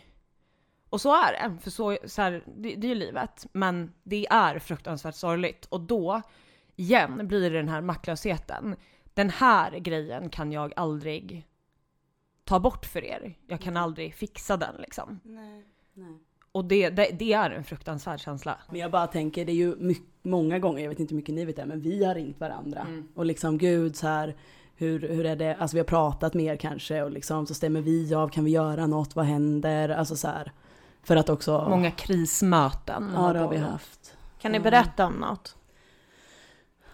[0.90, 3.48] och så är det, för så, så här, det, det är ju livet.
[3.52, 6.22] Men det är fruktansvärt sorgligt och då,
[6.76, 8.76] igen, blir det den här maktlösheten.
[9.14, 11.46] Den här grejen kan jag aldrig
[12.44, 13.38] ta bort för er.
[13.48, 15.20] Jag kan aldrig fixa den liksom.
[15.24, 15.66] Nej.
[15.94, 16.20] Nej.
[16.52, 18.58] Och det, det, det är en fruktansvärd känsla.
[18.70, 21.36] Men jag bara tänker, det är ju my- många gånger, jag vet inte hur mycket
[21.36, 22.82] ni vet det, men vi har ringt varandra.
[22.82, 23.08] Mm.
[23.16, 24.36] Och liksom gud så här,
[24.80, 28.14] hur, hur är det, alltså vi har pratat mer kanske och liksom så stämmer vi
[28.14, 29.90] av, kan vi göra något, vad händer?
[29.90, 30.52] Alltså så här.
[31.04, 31.68] För att också...
[31.70, 33.12] Många krismöten.
[33.16, 34.18] Ja det har vi haft.
[34.42, 35.56] Kan ni berätta om något?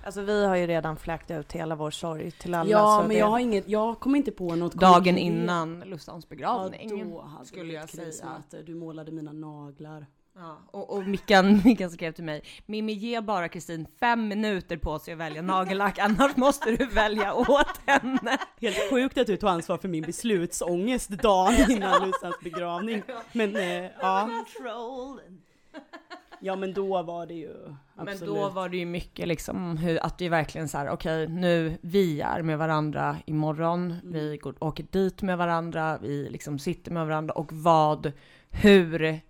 [0.04, 2.70] Alltså vi har ju redan fläkt ut hela vår sorg till alla.
[2.70, 3.16] Ja så men det...
[3.16, 6.90] jag har inget, jag kommer inte på något Dagen innan Lustans begravning.
[7.00, 8.06] Ja, då hade skulle jag säga.
[8.06, 8.62] krismöte.
[8.62, 10.06] Du målade mina naglar.
[10.38, 15.00] Ja, och, och Mickan, Mickan skrev till mig, Mimmi ge bara Kristin fem minuter på
[15.00, 18.38] sig att välja nagellack, annars måste du välja åt henne.
[18.62, 23.04] Helt sjukt att du tog ansvar för min beslutsångest dagen innan Lusans begravning.
[23.32, 24.30] Men eh, ja.
[26.40, 27.54] Ja men då var det ju
[27.96, 28.20] absolut.
[28.20, 31.78] Men då var det ju mycket liksom hur, att vi verkligen så här, okej nu,
[31.82, 37.08] vi är med varandra imorgon, vi går, åker dit med varandra, vi liksom sitter med
[37.08, 38.12] varandra och vad,
[38.50, 39.22] hur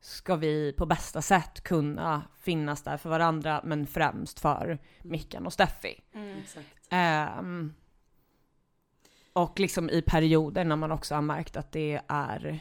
[0.00, 5.52] ska vi på bästa sätt kunna finnas där för varandra, men främst för Mickan och
[5.52, 6.00] Steffi.
[6.42, 6.66] Exakt.
[6.90, 7.74] Ehm,
[9.32, 12.60] och liksom i perioder när man också har märkt att det är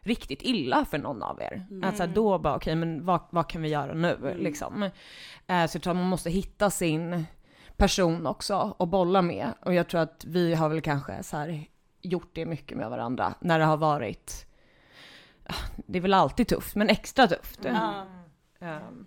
[0.00, 1.66] riktigt illa för någon av er.
[1.70, 1.84] Mm.
[1.88, 4.38] Alltså då bara, okej men vad, vad kan vi göra nu Mm.
[4.38, 4.82] liksom?
[5.46, 7.24] Eh, så jag tror att man måste hitta sin
[7.76, 9.52] person också och bolla med.
[9.62, 11.64] Och jag tror att vi har väl kanske så här
[12.02, 14.46] gjort det mycket med varandra när det har varit,
[15.86, 17.60] det är väl alltid tufft, men extra tufft.
[17.64, 18.06] Ja.
[18.60, 19.06] Ehm,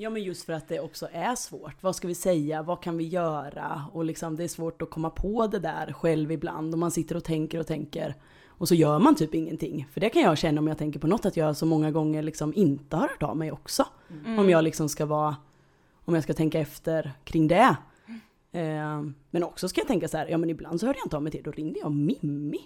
[0.00, 1.82] Ja men just för att det också är svårt.
[1.82, 2.62] Vad ska vi säga?
[2.62, 3.84] Vad kan vi göra?
[3.92, 6.72] Och liksom det är svårt att komma på det där själv ibland.
[6.74, 8.14] Och man sitter och tänker och tänker.
[8.46, 9.86] Och så gör man typ ingenting.
[9.92, 12.22] För det kan jag känna om jag tänker på något att jag så många gånger
[12.22, 13.86] liksom inte har hört av mig också.
[14.38, 15.36] Om jag liksom ska vara,
[16.04, 17.76] om jag ska tänka efter kring det.
[18.52, 21.16] Eh, men också ska jag tänka så här, ja men ibland så hörde jag inte
[21.16, 22.58] av mig till, då ringde jag Mimmi.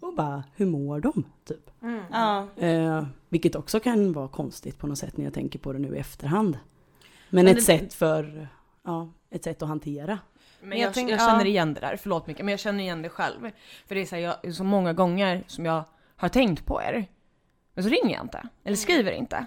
[0.00, 1.24] Och bara, hur mår de?
[1.44, 1.70] Typ.
[2.10, 2.46] Ja.
[2.56, 5.96] Eh, vilket också kan vara konstigt på något sätt när jag tänker på det nu
[5.96, 6.58] i efterhand.
[7.30, 8.48] Men, Men ett det- sätt för,
[8.82, 10.18] ja, ett sätt att hantera.
[10.62, 11.46] Men jag jag, tänker- jag känner ja.
[11.46, 13.50] igen det där, förlåt mycket, men jag känner igen det själv.
[13.86, 15.84] För det är så, här, jag, så många gånger som jag
[16.16, 17.06] har tänkt på er,
[17.74, 19.46] men så ringer jag inte, eller skriver inte.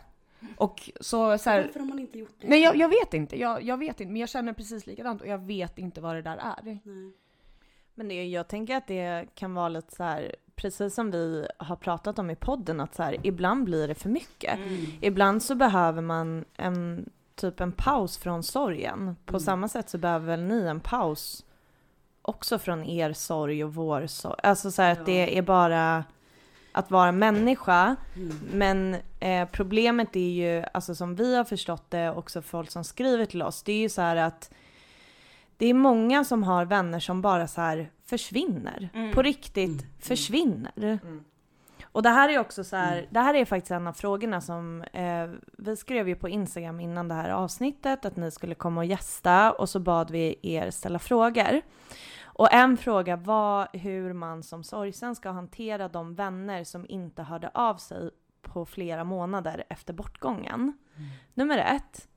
[0.57, 2.47] Och så, så här, Varför har man inte gjort det?
[2.47, 5.27] nej jag, jag vet inte, jag, jag vet inte, men jag känner precis likadant och
[5.27, 6.63] jag vet inte vad det där är.
[6.63, 6.81] Nej.
[7.95, 11.75] Men det, jag tänker att det kan vara lite så här, precis som vi har
[11.75, 14.59] pratat om i podden, att så här, ibland blir det för mycket.
[15.01, 19.15] Ibland så behöver man en typ en paus från sorgen.
[19.25, 21.45] På samma sätt så behöver väl ni en paus
[22.21, 24.39] också från er sorg och vår sorg.
[24.43, 26.03] Alltså så här att det är bara
[26.71, 27.95] att vara människa.
[28.53, 33.25] Men eh, problemet är ju, alltså som vi har förstått det, också folk som skriver
[33.25, 34.51] till oss, det är ju så här att
[35.57, 39.11] det är många som har vänner som bara så här försvinner.
[39.13, 40.99] På riktigt försvinner.
[41.83, 44.81] Och det här är också så här, det här är faktiskt en av frågorna som
[44.81, 48.85] eh, vi skrev ju på Instagram innan det här avsnittet att ni skulle komma och
[48.85, 51.61] gästa och så bad vi er ställa frågor.
[52.23, 57.51] Och en fråga var hur man som sorgsen ska hantera de vänner som inte hörde
[57.53, 58.09] av sig
[58.41, 60.77] på flera månader efter bortgången.
[61.33, 62.07] Nummer ett,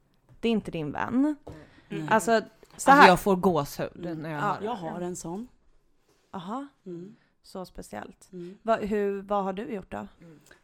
[0.41, 1.37] det är inte din vän.
[1.89, 2.09] Mm.
[2.11, 2.41] Alltså
[2.79, 3.09] så Alltså här.
[3.09, 4.53] jag får gåshud när jag Ja.
[4.61, 4.65] hör.
[4.65, 5.49] Jag har en sån.
[6.31, 7.17] Aha, Mm.
[7.43, 8.29] så speciellt.
[8.33, 8.59] Mm.
[8.63, 10.07] Va, hur, vad har du gjort då?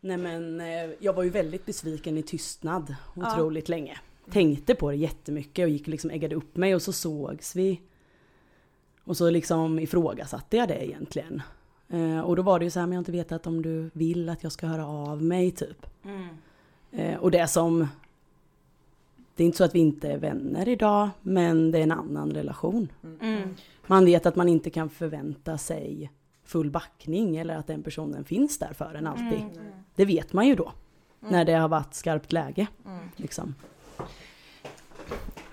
[0.01, 3.33] Nej men eh, jag var ju väldigt besviken i tystnad Ja.
[3.33, 3.98] otroligt länge.
[4.31, 7.81] Tänkte på det jättemycket och gick liksom äggade upp mig och så sågs vi.
[9.05, 11.42] Och så liksom ifrågasatte jag det egentligen.
[11.88, 13.90] Eh, och då var det ju så här, men jag har inte vetat om du
[13.92, 15.87] vill att jag ska höra av mig typ.
[16.90, 17.88] Eh, och det som...
[19.37, 22.31] Det är inte så att vi inte är vänner idag, men det är en annan
[22.31, 22.88] relation.
[23.21, 23.55] Mm.
[23.87, 26.11] Man vet att man inte kan förvänta sig
[26.45, 29.40] full backning eller att den personen finns där för en alltid.
[29.40, 29.73] Mm.
[29.95, 30.73] Det vet man ju då.
[31.21, 32.66] När det har varit skarpt läge.
[33.16, 33.55] Liksom.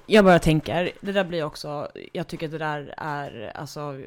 [0.06, 4.02] Jag bara tänker, det där blir också, jag tycker det där är alltså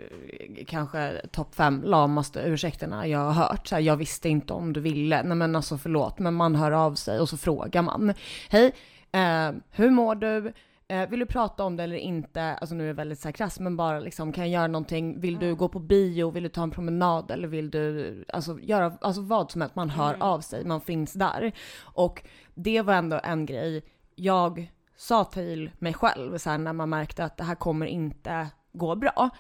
[0.67, 3.67] kanske topp fem lamaste ursäkterna jag har hört.
[3.67, 6.73] Så här, jag visste inte om du ville, nej men alltså förlåt, men man hör
[6.73, 8.15] av sig och så frågar man.
[8.49, 8.73] Hej,
[9.13, 10.53] eh, hur mår du?
[10.89, 12.43] Eh, vill du prata om det eller inte?
[12.43, 15.21] Alltså nu är jag väldigt så här krass, men bara liksom kan jag göra någonting?
[15.21, 16.31] Vill du gå på bio?
[16.31, 17.31] Vill du ta en promenad?
[17.31, 21.13] Eller vill du, alltså göra, alltså vad som helst, man hör av sig, man finns
[21.13, 21.53] där.
[21.81, 23.83] Och det var ändå en grej
[24.15, 28.49] jag sa till mig själv så här, när man märkte att det här kommer inte
[28.73, 29.31] gå bra,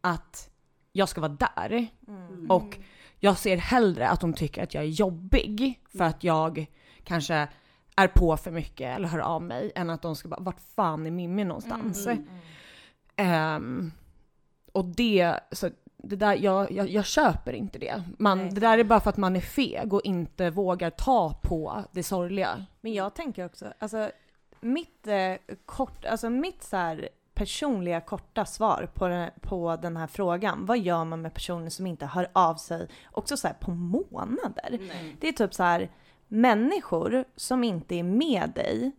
[0.00, 0.50] att
[0.92, 1.86] jag ska vara där.
[2.48, 2.78] Och
[3.20, 6.66] jag ser hellre att de tycker att jag är jobbig för att jag
[7.04, 7.48] kanske
[7.98, 11.06] är på för mycket eller hör av mig än att de ska bara, vart fan
[11.06, 12.08] är Mimmi någonstans?
[13.16, 13.92] Ehm,
[14.72, 18.02] och det, så det där, jag, jag, jag köper inte det.
[18.18, 18.50] Man, Nej.
[18.50, 22.02] det där är bara för att man är feg och inte vågar ta på det
[22.02, 22.66] sorgliga.
[22.80, 24.10] Men jag tänker också, alltså
[24.60, 25.34] mitt eh,
[25.66, 30.66] kort, alltså mitt så här personliga korta svar på den, på den här frågan.
[30.66, 34.78] Vad gör man med personer som inte hör av sig också så här på månader?
[35.20, 35.90] Det är typ så här
[36.28, 38.92] människor som inte är med dig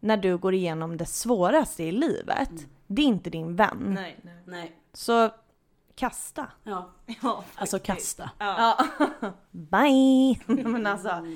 [0.00, 2.50] när du går igenom det svåraste i livet.
[2.86, 3.94] Det är inte din vän.
[3.94, 4.16] Nej.
[4.44, 4.76] Nej.
[4.92, 5.30] Så
[5.94, 6.46] kasta.
[6.62, 6.90] Ja.
[7.22, 8.30] Ja, Alltså kasta.
[8.38, 8.78] Ja.
[9.50, 10.40] Bye!
[10.46, 11.26] men alltså.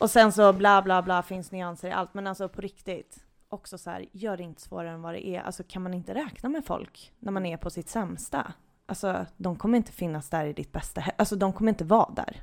[0.00, 2.14] Och sen så bla bla bla finns nyanser i allt.
[2.14, 3.22] Men alltså på riktigt.
[3.48, 5.40] Också så här, gör det inte svårare än vad det är.
[5.42, 8.52] Alltså kan man inte räkna med folk när man är på sitt sämsta?
[8.86, 12.42] Alltså de kommer inte finnas där i ditt bästa Alltså de kommer inte vara där.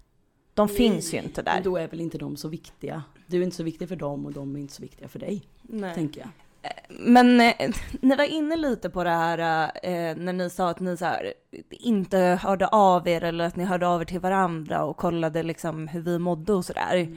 [0.54, 1.62] De finns ju inte där.
[1.64, 3.04] då är väl inte de så viktiga.
[3.28, 5.44] Du är inte så viktig för dem och de är inte så viktiga för dig.
[5.62, 5.96] Nej.
[5.96, 6.30] Tänker jag.
[6.90, 10.98] Men eh, ni var inne lite på det här eh, när ni sa att ni
[10.98, 11.34] så här,
[11.70, 15.88] inte hörde av er eller att ni hörde av er till varandra och kollade liksom
[15.88, 17.08] hur vi mådde och sådär.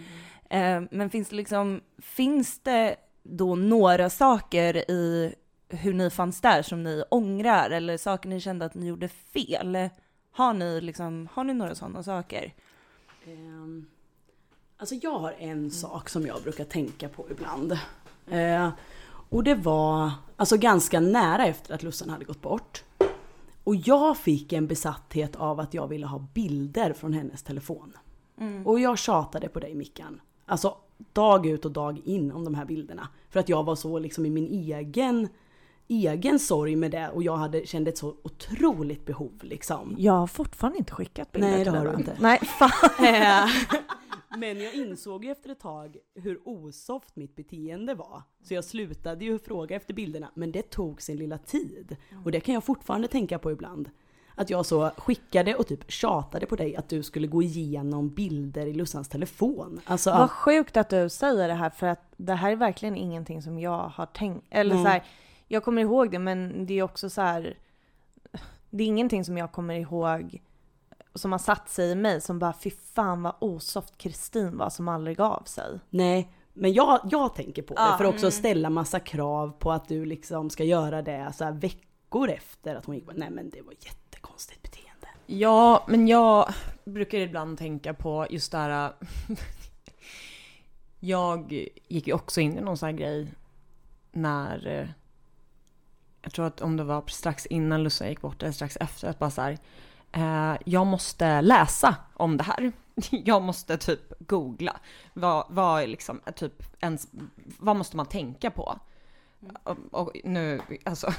[0.50, 5.34] Eh, men finns det liksom, finns det då några saker i
[5.68, 9.88] hur ni fanns där som ni ångrar eller saker ni kände att ni gjorde fel?
[10.32, 12.52] Har ni liksom, har ni några sådana saker?
[13.26, 13.86] Ehm,
[14.78, 17.72] Alltså jag har en sak som jag brukar tänka på ibland.
[18.30, 18.68] Eh,
[19.30, 22.84] och det var alltså ganska nära efter att Lussan hade gått bort.
[23.64, 27.92] Och jag fick en besatthet av att jag ville ha bilder från hennes telefon.
[28.64, 30.20] Och jag tjatade på dig Mickan.
[30.46, 30.76] Alltså
[31.12, 33.08] dag ut och dag in om de här bilderna.
[33.30, 35.28] För att jag var så liksom i min egen,
[35.88, 39.94] egen sorg med det och jag hade, kände ett så otroligt behov liksom.
[39.98, 42.16] Jag har fortfarande inte skickat bilder Nej, det till har dig, du inte.
[42.20, 43.48] Nej, fan.
[44.38, 48.22] Men jag insåg ju efter ett tag hur osoft mitt beteende var.
[48.42, 51.96] Så jag slutade ju fråga efter bilderna, men det tog sin lilla tid.
[52.24, 53.90] Och det kan jag fortfarande tänka på ibland.
[54.34, 58.66] Att jag så skickade och typ tjatade på dig att du skulle gå igenom bilder
[58.66, 59.80] i Lussans telefon.
[59.84, 63.42] Alltså, Vad sjukt att du säger det här för att det här är verkligen ingenting
[63.42, 64.46] som jag har tänkt.
[64.50, 64.84] Eller Nej.
[64.84, 65.02] så här,
[65.48, 67.58] jag kommer ihåg det men det är också så här.
[68.70, 70.42] Det är ingenting som jag kommer ihåg
[71.14, 74.88] som har satt sig i mig som bara fy fan vad osoft Kristin var som
[74.88, 75.80] aldrig gav sig.
[75.90, 76.32] nej.
[76.58, 80.04] Men jag, jag tänker på det Ja, för också ställa massa krav på att du
[80.04, 83.04] liksom ska göra det så här veckor efter att hon gick.
[83.14, 85.06] Nej men det var jättekonstigt beteende.
[85.26, 86.48] Ja, men jag
[86.84, 88.92] brukar ibland tänka på just det här...
[91.00, 93.28] Jag gick ju också in i någon sån här grej
[94.12, 94.94] när...
[96.26, 99.08] eh, Jag tror att om det var strax innan Lussan gick bort eller strax efter,
[99.08, 99.58] att bara så här,
[100.12, 102.72] eh, Jag måste läsa om det här.
[103.10, 104.80] Jag måste typ googla.
[105.12, 107.08] Vad, vad är liksom typ ens...
[107.58, 108.78] Vad måste man tänka på?
[109.62, 111.12] Och, och nu, alltså...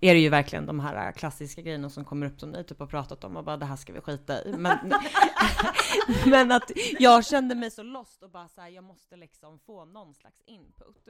[0.00, 2.86] är det ju verkligen de här klassiska grejerna som kommer upp som ni typ har
[2.86, 4.54] pratat om och bara det här ska vi skita i.
[4.58, 4.78] Men,
[6.26, 9.84] men att jag kände mig så lost och bara så här, jag måste liksom få
[9.84, 11.08] någon slags input.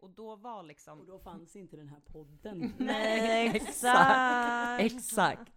[0.00, 1.00] Och då var liksom...
[1.00, 2.74] Och då fanns inte den här podden.
[2.78, 4.80] Nej, exakt.
[4.80, 5.52] Exakt.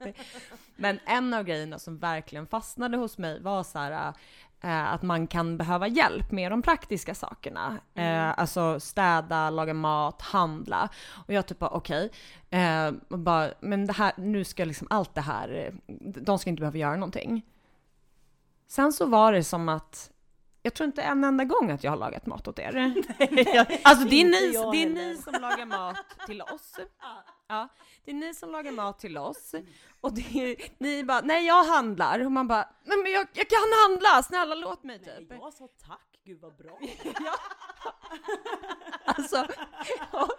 [0.76, 4.14] Men en av grejerna som verkligen fastnade hos mig var så här,
[4.62, 7.78] eh, att man kan behöva hjälp med de praktiska sakerna.
[7.94, 8.30] Mm.
[8.30, 10.90] Eh, alltså städa, laga mat, handla.
[11.28, 12.12] Och jag typ bara okej,
[12.50, 15.74] eh, och bara, men det här, nu ska liksom allt det här, eh,
[16.22, 17.42] de ska inte behöva göra någonting.
[18.68, 20.13] Sen så var det som att
[20.66, 22.74] jag tror inte en enda gång att jag har lagat mat åt er.
[23.84, 24.96] alltså det är, ni, det är heller.
[24.96, 25.96] ni som lagar mat
[26.26, 26.80] till oss.
[27.48, 27.68] Ja,
[28.06, 29.56] det är ni som lagar mat till oss.
[30.02, 32.26] Och det är, ni bara, nej jag handlar.
[32.26, 35.32] Och man bara, nej men jag, jag kan handla, snälla låt mig Nej, typ.
[35.32, 36.80] jag sa tack, gud vad bra.
[37.04, 37.36] Ja.
[39.06, 39.48] Alltså,
[40.12, 40.30] och,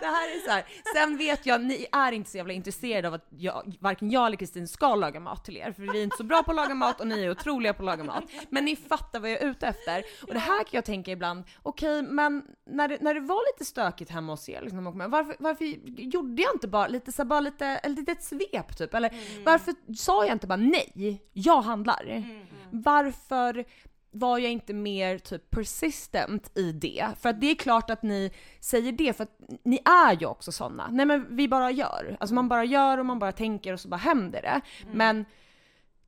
[0.00, 0.64] det här är så här.
[0.94, 4.36] Sen vet jag, ni är inte så jävla intresserade av att jag, varken jag eller
[4.36, 6.74] Kristin ska laga mat till er, för vi är inte så bra på att laga
[6.74, 8.24] mat och ni är otroliga på att laga mat.
[8.48, 10.04] Men ni fattar vad jag är ute efter.
[10.22, 13.64] Och det här kan jag tänka ibland, okej men när det, när det var lite
[13.64, 15.64] stökigt hemma hos er, liksom, varför, varför
[16.00, 18.94] gjorde jag inte bara lite så här, bara lite, ett litet svep typ?
[18.94, 22.24] Eller varför sa jag inte bara nej, jag handlar?
[22.70, 23.64] Varför
[24.10, 27.06] var jag inte mer typ persistent i det?
[27.20, 30.52] För att det är klart att ni säger det, för att ni är ju också
[30.52, 30.88] såna.
[30.90, 32.16] Nej men vi bara gör.
[32.20, 34.60] Alltså man bara gör och man bara tänker och så bara händer det.
[34.92, 35.24] Men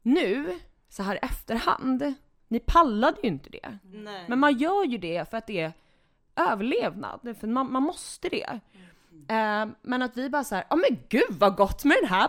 [0.02, 2.14] nu, så här efterhand,
[2.48, 3.78] ni pallade ju inte det.
[3.82, 4.24] Nej.
[4.28, 5.72] Men man gör ju det för att det är
[6.36, 8.60] överlevnad, för man, man måste det.
[9.28, 12.28] Eh, men att vi bara såhär, ja men gud vad gott med den här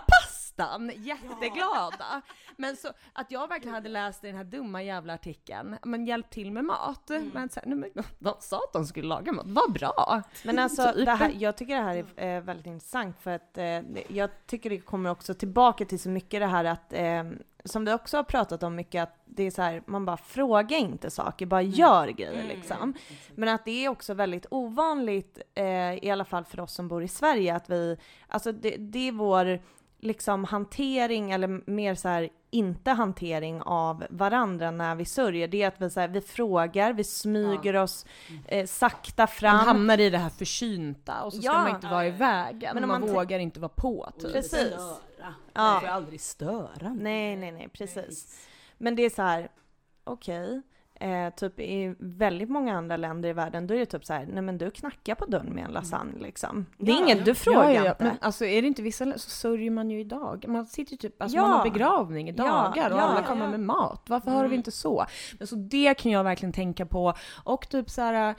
[0.56, 0.92] pastan!
[0.96, 2.22] Jätteglada!
[2.58, 6.30] Men så att jag verkligen hade läst i den här dumma jävla artikeln, men hjälp
[6.30, 7.12] till med mat.
[7.34, 10.22] Men, så här, nej, men de, sa att de skulle laga mat, vad bra!
[10.44, 13.80] Men alltså, det här, jag tycker det här är eh, väldigt intressant för att eh,
[14.08, 17.24] jag tycker det kommer också tillbaka till så mycket det här att, eh,
[17.66, 20.78] som vi också har pratat om mycket, att det är så här, man bara frågar
[20.78, 22.94] inte saker, bara gör grejer liksom.
[23.36, 27.04] Men att det är också väldigt ovanligt, eh, i alla fall för oss som bor
[27.04, 29.60] i Sverige, att vi, alltså det, det är vår
[30.04, 35.48] liksom hantering eller mer så här inte hantering av varandra när vi sörjer.
[35.48, 38.06] Det är att vi, så här, vi frågar, vi smyger oss
[38.48, 39.56] eh, sakta Man fram.
[39.58, 41.58] hamnar i det här försynta och så ska Ja.
[41.62, 44.34] man inte vara i vägen, Men man, man vågar inte vara på typ.
[44.34, 44.52] Precis.
[44.52, 44.96] Störa.
[45.20, 45.34] Ja.
[45.54, 46.94] Man får aldrig störa.
[47.00, 48.48] Nej, nej, nej, precis.
[48.78, 49.50] Men det är så här,
[50.04, 50.62] okej,
[51.04, 54.26] eh, typ i väldigt många andra länder i världen, då är det typ så här,
[54.34, 56.66] nej men du knackar på dörren med en lasagne liksom.
[56.78, 58.04] Det är Ja, inget, du frågar ja, ja, inte.
[58.04, 60.46] Men alltså är det inte vissa lä- så sörjer man ju idag.
[60.48, 64.06] Man sitter ju typ, alltså man har begravning i dagar och alla kommer med mat.
[64.10, 65.06] Varför har vi inte så?
[65.38, 67.14] Men så det kan jag verkligen tänka på.
[67.44, 68.36] Och typ så här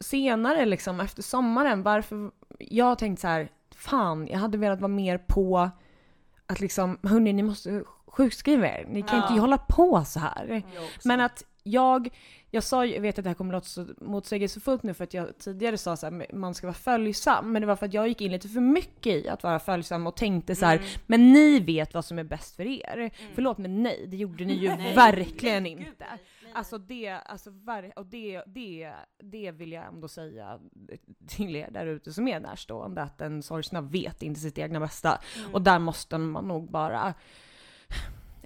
[0.00, 4.88] senare liksom efter sommaren, varför jag har tänkt så här, fan jag hade velat vara
[4.88, 5.70] mer på
[6.46, 8.86] att liksom, hörni ni måste sjukskriva er.
[8.88, 9.28] Ni kan Ja.
[9.28, 10.62] inte hålla på så här.
[11.04, 12.08] Men att jag,
[12.50, 15.14] jag sa ju, jag vet att det här kommer låta så motsägelsefullt nu för att
[15.14, 18.08] jag tidigare sa så här, man ska vara följsam, men det var för att jag
[18.08, 21.60] gick in lite för mycket i att vara följsam och tänkte så här, men ni
[21.60, 23.10] vet vad som är bäst för er.
[23.34, 24.94] Förlåt men nej, det gjorde ni ju Nej.
[24.94, 26.06] verkligen inte.
[26.54, 27.50] Alltså det, alltså
[27.96, 30.58] och det, det, det vill jag ändå säga
[31.26, 35.20] till er där ute som är närstående, att en sorgsna vet inte sitt egna bästa.
[35.52, 37.14] Och där måste man nog bara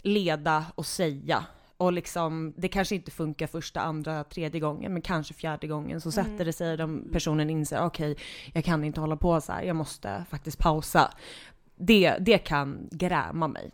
[0.02, 1.46] leda och säga.
[1.82, 6.12] Och liksom, det kanske inte funkar första, andra, tredje gången, men kanske fjärde gången så
[6.12, 8.16] sätter det sig, de personen inser okej,
[8.52, 11.10] jag kan inte hålla på så här, jag måste faktiskt pausa.
[11.76, 13.70] Det, det kan gräma mig.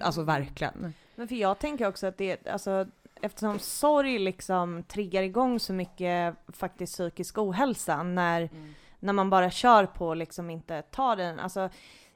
[0.00, 0.94] Alltså verkligen.
[1.14, 2.86] Men för jag tänker också att det, alltså
[3.22, 8.50] eftersom sorg liksom triggar igång så mycket faktiskt psykisk ohälsa när,
[9.00, 11.40] när man bara kör på och liksom inte tar den.
[11.40, 11.68] Alltså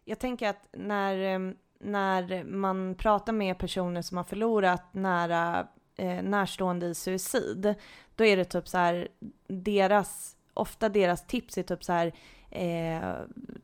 [0.05, 5.67] jag tänker att när, em, när man pratar med personer som har förlorat nära
[5.97, 7.75] eh, närstående i suicid,
[8.17, 9.09] då är det typ så här,
[9.49, 12.13] deras, ofta deras tips är typ så här,
[12.51, 13.15] eh,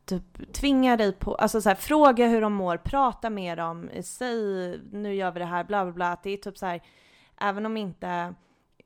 [0.05, 4.81] typ tvinga dig på, alltså så här, fråga hur de mår, prata med dem, säg
[4.93, 6.13] nu gör vi det här, bla bla bla.
[6.13, 6.83] Att det är typ så här,
[7.41, 8.35] även om inte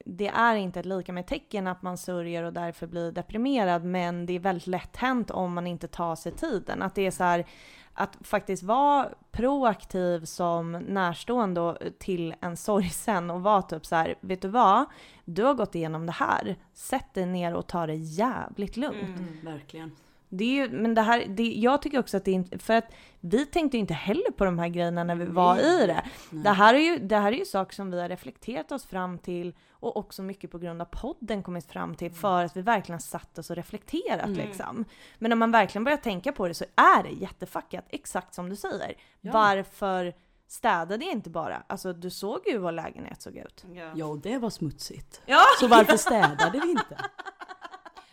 [0.04, 4.26] det är inte ett lika med tecken att man sörjer och därför blir deprimerad, men
[4.26, 6.82] det är väldigt lätt hänt om man inte tar sig tiden.
[6.82, 7.46] Att det är så här,
[7.94, 14.42] att faktiskt vara proaktiv som närstående till en sorgsen och vara typ så här, vet
[14.42, 14.84] du vad?
[15.24, 16.56] Du har gått igenom det här.
[16.72, 19.18] Sätt dig ner och ta det jävligt lugnt.
[19.18, 19.96] Mm, verkligen.
[20.32, 22.74] Det är ju, men det här, det, jag tycker också att det är inte, för
[22.74, 22.84] att
[23.20, 26.02] vi tänkte ju inte heller på de här grejerna när vi var i det.
[26.30, 29.18] Det här, är ju, det här är ju saker som vi har reflekterat oss fram
[29.18, 33.00] till och också mycket på grund av podden kommit fram till för att vi verkligen
[33.00, 34.32] satt oss och reflekterat Mm.
[34.36, 34.84] liksom.
[35.18, 38.56] Men när man verkligen börjar tänka på det så är det jättefuckat, exakt som du
[38.56, 38.94] säger.
[39.20, 39.32] Ja.
[39.32, 40.12] Varför
[40.48, 41.62] städade jag inte bara?
[41.66, 43.64] Alltså du såg ju hur vår lägenhet såg ut.
[43.94, 45.22] Ja, och det var smutsigt.
[45.26, 45.42] Ja!
[45.60, 46.96] Så varför städade vi inte?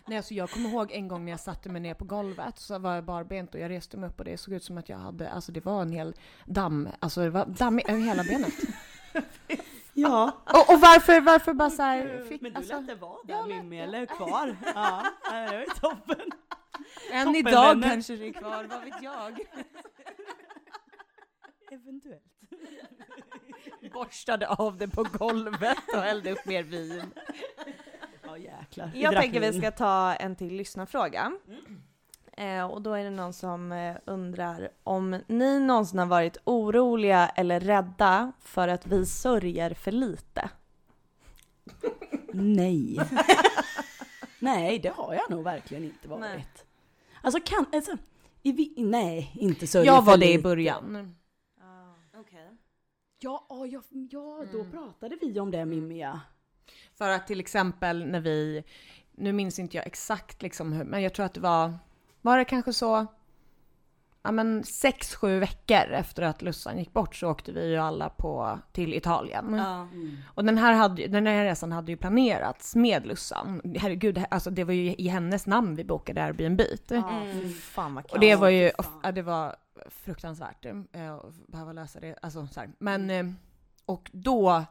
[0.07, 2.79] Nej, alltså jag kommer ihåg en gång när jag satte mig ner på golvet så
[2.79, 4.97] var jag barbent och jag reste mig upp och det såg ut som att jag
[4.97, 6.13] hade, alltså det var en hel
[6.45, 8.53] damm, alltså det var damm över hela benet.
[9.99, 10.31] Ja.
[10.45, 13.47] Och, och varför, varför bara så här, fick, Men du alltså, lät det vara där
[13.47, 14.57] Mimmi, eller kvar?
[14.75, 16.31] Ja, det var ju toppen.
[17.11, 17.89] Än Toppen, idag vänner.
[17.89, 19.39] kanske det är kvar, vad vet jag?
[21.71, 22.23] Eventuellt.
[23.93, 27.11] Borstade av det på golvet och hällde upp mer vin.
[28.37, 28.91] Ja jäklar.
[28.95, 31.31] Jag tänker vi ska ta en till lyssnarfråga.
[32.37, 37.29] Eh, och då är det någon som eh, undrar om ni någonsin har varit oroliga
[37.29, 40.49] eller rädda för att vi sörjer för lite?
[42.33, 42.99] Nej.
[44.39, 46.21] Nej, det har jag nog verkligen inte varit.
[46.21, 46.45] Nej.
[47.21, 47.97] Alltså kan, alltså,
[48.43, 50.43] i vi, nej, inte sörja jag för var det i lite.
[50.43, 51.15] början.
[53.19, 56.19] Ja, ja, ja, ja då pratade vi om det Mimmi ja.
[56.97, 58.63] För att till exempel när vi,
[59.11, 61.73] nu minns inte jag exakt liksom hur, men jag tror att det var,
[62.21, 63.05] var det kanske så,
[64.23, 68.09] ja men sex, sju veckor efter att Lussan gick bort så åkte vi ju alla
[68.09, 69.53] på, till Italien.
[69.53, 69.87] Ja.
[70.33, 73.61] Och den här, hade, den här resan hade ju planerats med Lussan.
[73.79, 76.61] Herregud, det- alltså det var ju i hennes namn vi bokade Airbnb.
[76.91, 77.49] Mm.
[77.53, 78.71] Fan vad Och det var ju,
[79.03, 79.55] ja, det var
[79.89, 82.15] fruktansvärt eh, att behöva lösa det.
[82.21, 82.69] Alltså, så här.
[82.79, 83.25] Men, eh,
[83.85, 84.65] och då,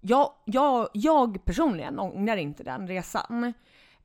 [0.00, 3.44] jag, jag, jag personligen ångrar inte den resan.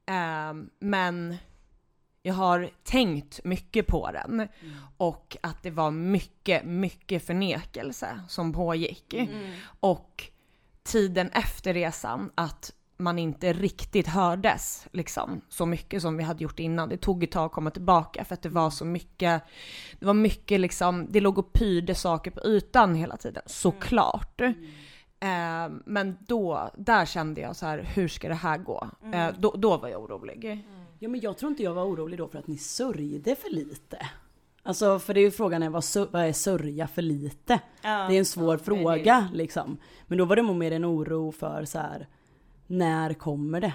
[0.06, 1.36] Eh, men
[2.22, 4.48] jag har tänkt mycket på den.
[4.98, 9.14] Och att det var mycket, mycket förnekelse som pågick.
[9.14, 9.52] Mm.
[9.80, 10.24] Och
[10.84, 16.60] tiden efter resan, att man inte riktigt hördes liksom så mycket som vi hade gjort
[16.60, 16.90] innan.
[16.90, 19.44] Det tog ett tag att komma tillbaka för att det var så mycket,
[20.00, 24.42] det var mycket liksom, det låg och pyrde saker på ytan hela tiden, såklart.
[25.26, 28.90] Eh, men då, där kände jag så här, hur ska det här gå?
[29.14, 30.46] Eh, då, då var jag orolig.
[31.00, 33.98] Ja men jag tror inte jag var orolig då för att ni sörjde för lite.
[34.64, 37.60] Alltså för det är ju frågan är vad, sör- vad är sörja för lite?
[38.08, 39.78] Det är en svår fråga liksom.
[40.08, 42.08] Men då var det nog mer en oro för så här.
[42.68, 43.74] när kommer det?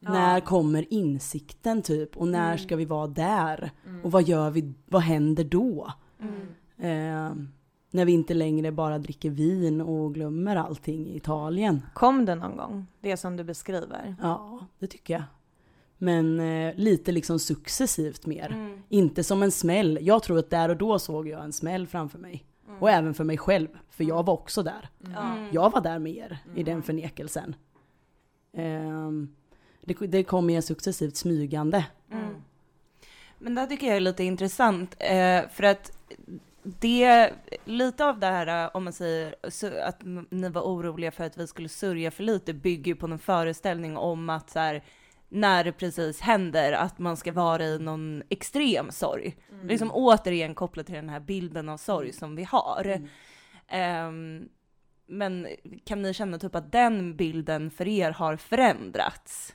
[0.00, 2.16] När kommer insikten typ?
[2.16, 3.70] Och när ska vi vara där?
[4.04, 4.74] Och vad gör vi?
[4.86, 5.92] Vad händer då?
[6.78, 7.32] Eh,
[7.90, 11.82] när vi inte längre bara dricker vin och glömmer allting i Italien.
[11.94, 12.86] Kom det någon gång?
[13.00, 14.16] Det som du beskriver?
[14.22, 15.22] Ja, det tycker jag.
[15.98, 18.46] Men eh, lite liksom successivt mer.
[18.46, 18.82] Mm.
[18.88, 19.98] Inte som en smäll.
[20.02, 22.44] Jag tror att där och då såg jag en smäll framför mig.
[22.80, 23.68] Och även för mig själv.
[23.90, 24.88] För jag var också där.
[25.06, 25.48] Mm.
[25.52, 27.54] Jag var där med er i den förnekelsen.
[28.52, 29.34] Ehm,
[29.80, 31.86] det, det kom mer successivt smygande.
[32.12, 32.34] Mm.
[33.38, 35.92] Men det tycker jag är lite intressant, eh, för att
[36.62, 37.32] det,
[37.64, 39.34] lite av det här, eh, om man säger
[39.82, 43.18] att ni var oroliga för att vi skulle sörja för lite, bygger ju på en
[43.18, 44.84] föreställning om att så här,
[45.28, 49.36] när det precis händer, att man ska vara i någon extrem sorg.
[49.62, 53.08] Liksom återigen kopplat till den här bilden av sorg som vi har.
[53.68, 54.48] Ehm,
[55.06, 55.48] men
[55.84, 59.54] kan ni känna typ att den bilden för er har förändrats?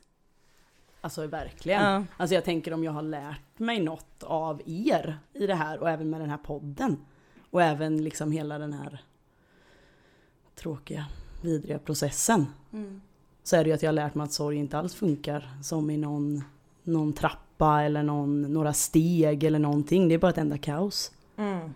[1.06, 1.84] Alltså verkligen.
[1.84, 2.04] Ja.
[2.18, 5.90] Alltså jag tänker om jag har lärt mig något av er i det här och
[5.90, 6.98] även med den här podden.
[7.52, 9.04] Och även liksom hela den här
[10.56, 11.06] tråkiga,
[11.42, 12.46] vidriga processen.
[13.44, 15.90] Så är det ju att jag har lärt mig att sorg inte alls funkar som
[15.90, 16.44] i någon,
[16.84, 20.08] någon trappa eller någon, några steg eller någonting.
[20.08, 21.12] Det är bara ett enda kaos.
[21.38, 21.60] Mm.
[21.60, 21.70] Eh,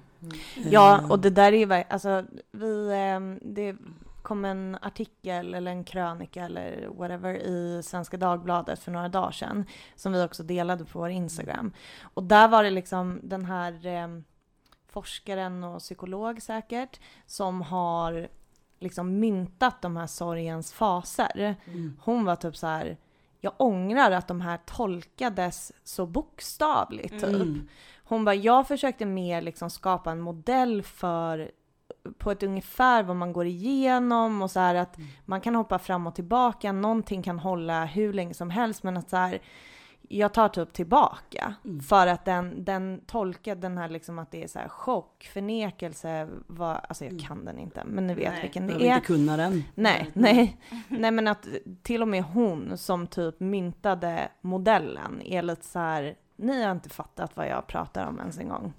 [0.71, 3.75] Ja, och det där är ju alltså vi, ehm, det
[4.29, 9.65] kom en artikel eller en krönika eller whatever i Svenska Dagbladet för några dagar sedan
[9.95, 11.73] som vi också delade på vår Instagram.
[12.01, 14.23] Och där var det liksom den här ehm,
[14.87, 18.27] forskaren och psykolog säkert som har
[18.79, 21.55] liksom myntat de här sorgens faser.
[21.65, 21.97] Mm.
[22.01, 22.97] Hon var typ så här
[23.41, 27.13] jag ångrar att de här tolkades så bokstavligt.
[27.13, 27.23] Typ.
[27.23, 27.67] Mm.
[28.03, 31.51] Hon bara, jag försökte mer liksom skapa en modell för
[32.17, 36.07] på ett ungefär vad man går igenom och så här att man kan hoppa fram
[36.07, 39.39] och tillbaka, någonting kan hålla hur länge som helst men att så här
[40.11, 41.79] jag tar typ tillbaka Mm.
[41.79, 46.27] för att den, den tolkar den här liksom att det är så här chock, förnekelse,
[46.47, 48.95] vad, alltså jag kan den inte men ni vet Nej, vilken det är.
[48.95, 49.63] inte kunna den.
[49.75, 50.57] Nej, nej.
[50.87, 51.47] Nej men att
[51.83, 56.89] till och med hon som typ myntade modellen är lite så här ni har inte
[56.89, 58.73] fattat vad jag pratar om ens en gång.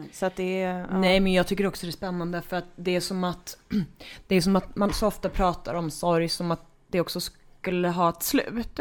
[0.00, 0.08] Nej.
[0.12, 0.78] Så att det är...
[0.78, 0.98] ja.
[0.98, 3.58] Nej men jag tycker också det är spännande för att det är som att
[4.26, 7.20] det är som att man så ofta pratar om sorg som att det också
[7.60, 8.80] skulle ha ett slut.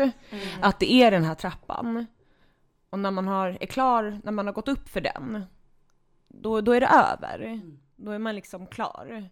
[0.61, 2.05] Att det är den här trappan.
[2.89, 5.45] Och när man har, är klar, när man har gått upp för den,
[6.27, 7.61] då, då är det över.
[7.95, 9.29] Då är man liksom klar.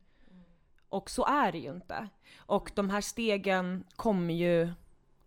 [0.89, 2.07] Och så är det ju inte.
[2.37, 4.71] Och de här stegen kommer ju,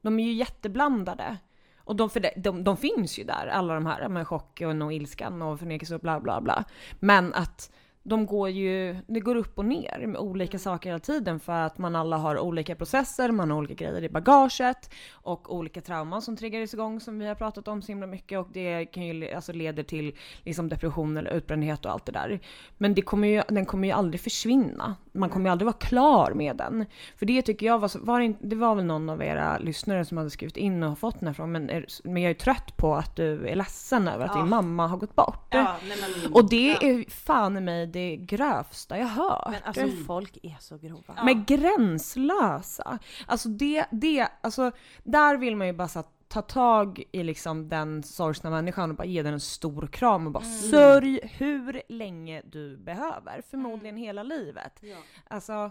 [0.00, 1.36] de är ju jätteblandade.
[1.84, 4.92] Och de, för de, de, de finns ju där, alla de här med chocken och
[4.92, 6.64] ilskan och förnekelse och bla bla bla.
[7.00, 7.70] Men att
[8.06, 11.78] de går ju, det går upp och ner med olika saker hela tiden för att
[11.78, 16.36] man alla har olika processer, man har olika grejer i bagaget och olika trauman som
[16.36, 19.52] triggades igång som vi har pratat om så himla mycket och det kan ju alltså
[19.52, 22.40] leder till liksom depression eller utbrändhet och allt det där.
[22.78, 24.94] Men det kommer ju, den kommer ju aldrig försvinna.
[25.12, 26.86] Man kommer ju aldrig vara klar med den.
[27.16, 30.04] För det tycker jag var, så, var det, det var väl någon av era lyssnare
[30.04, 32.76] som hade skrivit in och fått den här frågan men, är, men jag är trött
[32.76, 34.40] på att du är ledsen över att Ja.
[34.40, 35.46] din mamma har gått bort.
[35.50, 39.50] Ja, nej, men, Och det är fan i mig det grövsta jag hört.
[39.50, 41.24] Men alltså folk är så grova.
[41.24, 42.98] Men gränslösa.
[43.26, 44.70] Alltså det, det, alltså
[45.02, 49.04] där vill man ju bara så ta tag i liksom den sorgsna människan och bara
[49.04, 53.42] ge den en stor kram och bara sörj hur länge du behöver.
[53.50, 54.80] Förmodligen hela livet.
[55.28, 55.70] Alltså,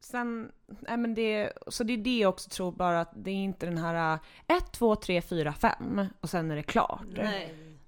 [0.00, 3.34] sen, nej men det, så det är det jag också tror bara att det är
[3.34, 7.02] inte den här 1, 2, 3, 4, 5 och sen är det klart.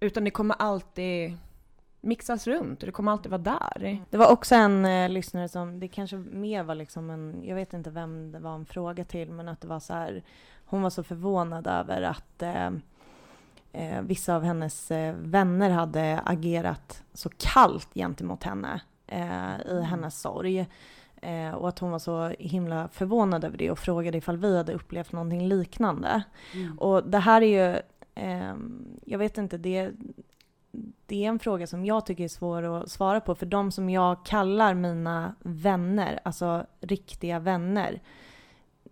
[0.01, 1.37] Utan det kommer alltid
[2.01, 4.03] mixas runt och det kommer alltid vara där.
[4.11, 7.73] Det var också en eh, lyssnare som, det kanske mer var liksom en, jag vet
[7.73, 10.23] inte vem det var en fråga till, men att det var så här,
[10.65, 12.71] hon var så förvånad över att eh,
[13.73, 20.21] eh, vissa av hennes eh, vänner hade agerat så kallt gentemot henne eh, i hennes
[20.21, 20.67] sorg.
[21.23, 24.73] Eh, och att hon var så himla förvånad över det och frågade ifall vi hade
[24.73, 26.23] upplevt någonting liknande.
[26.79, 27.81] Och det här är ju,
[28.15, 29.91] ehm, jag vet inte, det,
[31.07, 33.35] det är en fråga som jag tycker är svår att svara på.
[33.35, 38.01] För de som jag kallar mina vänner, alltså riktiga vänner.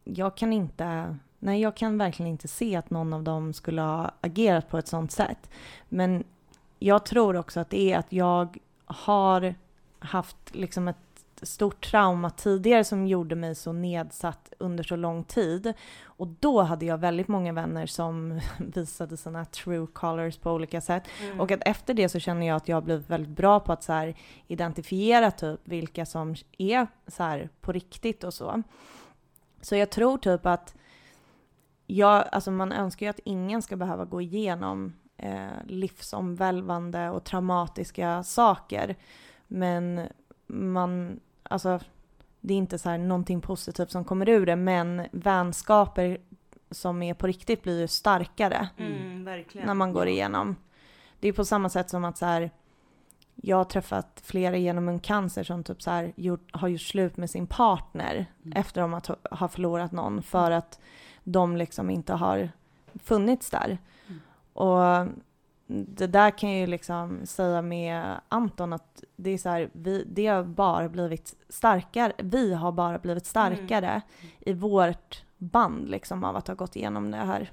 [0.05, 4.11] Jag kan inte, nej jag kan verkligen inte se att någon av dem skulle ha
[4.21, 5.51] agerat på ett sånt sätt.
[5.89, 6.25] Men
[6.79, 9.55] jag tror också att det är att jag har
[9.99, 10.97] haft liksom ett
[11.43, 15.75] stort trauma tidigare som gjorde mig så nedsatt under så lång tid.
[16.05, 21.03] Och då hade jag väldigt många vänner som visade sina true colors på olika sätt.
[21.39, 23.83] Och att efter det så känner jag att jag har blivit väldigt bra på att
[23.83, 24.15] så här,
[24.47, 28.63] identifiera typ vilka som är så här på riktigt och så.
[29.61, 30.75] Så jag tror typ att
[31.87, 38.23] jag, alltså man önskar ju att ingen ska behöva gå igenom eh, livsomvälvande och traumatiska
[38.23, 38.97] saker.
[39.47, 40.09] Men
[40.47, 41.81] man, alltså
[42.41, 46.19] det är inte så här någonting positivt som kommer ur det, men vänskaper
[46.71, 49.67] som är på riktigt blir ju starkare Mm, verkligen.
[49.67, 50.57] när man går igenom.
[51.21, 52.51] Det är på samma sätt som att så här,
[53.35, 57.17] jag har träffat flera genom en cancer som typ så här, gjort, har gjort slut
[57.17, 60.81] med sin partner efter de har, har förlorat någon för att
[61.25, 62.51] de liksom inte har
[63.03, 63.79] funnits där.
[64.53, 65.07] Och
[65.71, 70.05] det där kan jag ju liksom säga med Anton att det är så här, vi,
[70.07, 74.03] det har bara blivit starkare, vi har bara blivit starkare
[74.39, 77.53] i vårt band liksom av att ha gått igenom det här.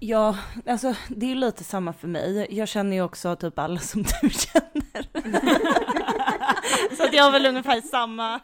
[0.00, 2.46] Ja, alltså det är lite samma för mig.
[2.50, 5.08] Jag känner ju också typ alla som du känner.
[6.96, 8.40] Så att jag har väl ungefär samma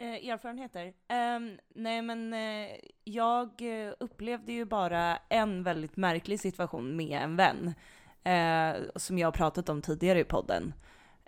[0.00, 0.92] eh, erfarenheter.
[1.08, 2.68] Ehm, nej men eh,
[3.04, 7.74] jag eh, upplevde ju bara en väldigt märklig situation med en vän.
[8.24, 10.72] Eh, som jag har pratat om tidigare i podden.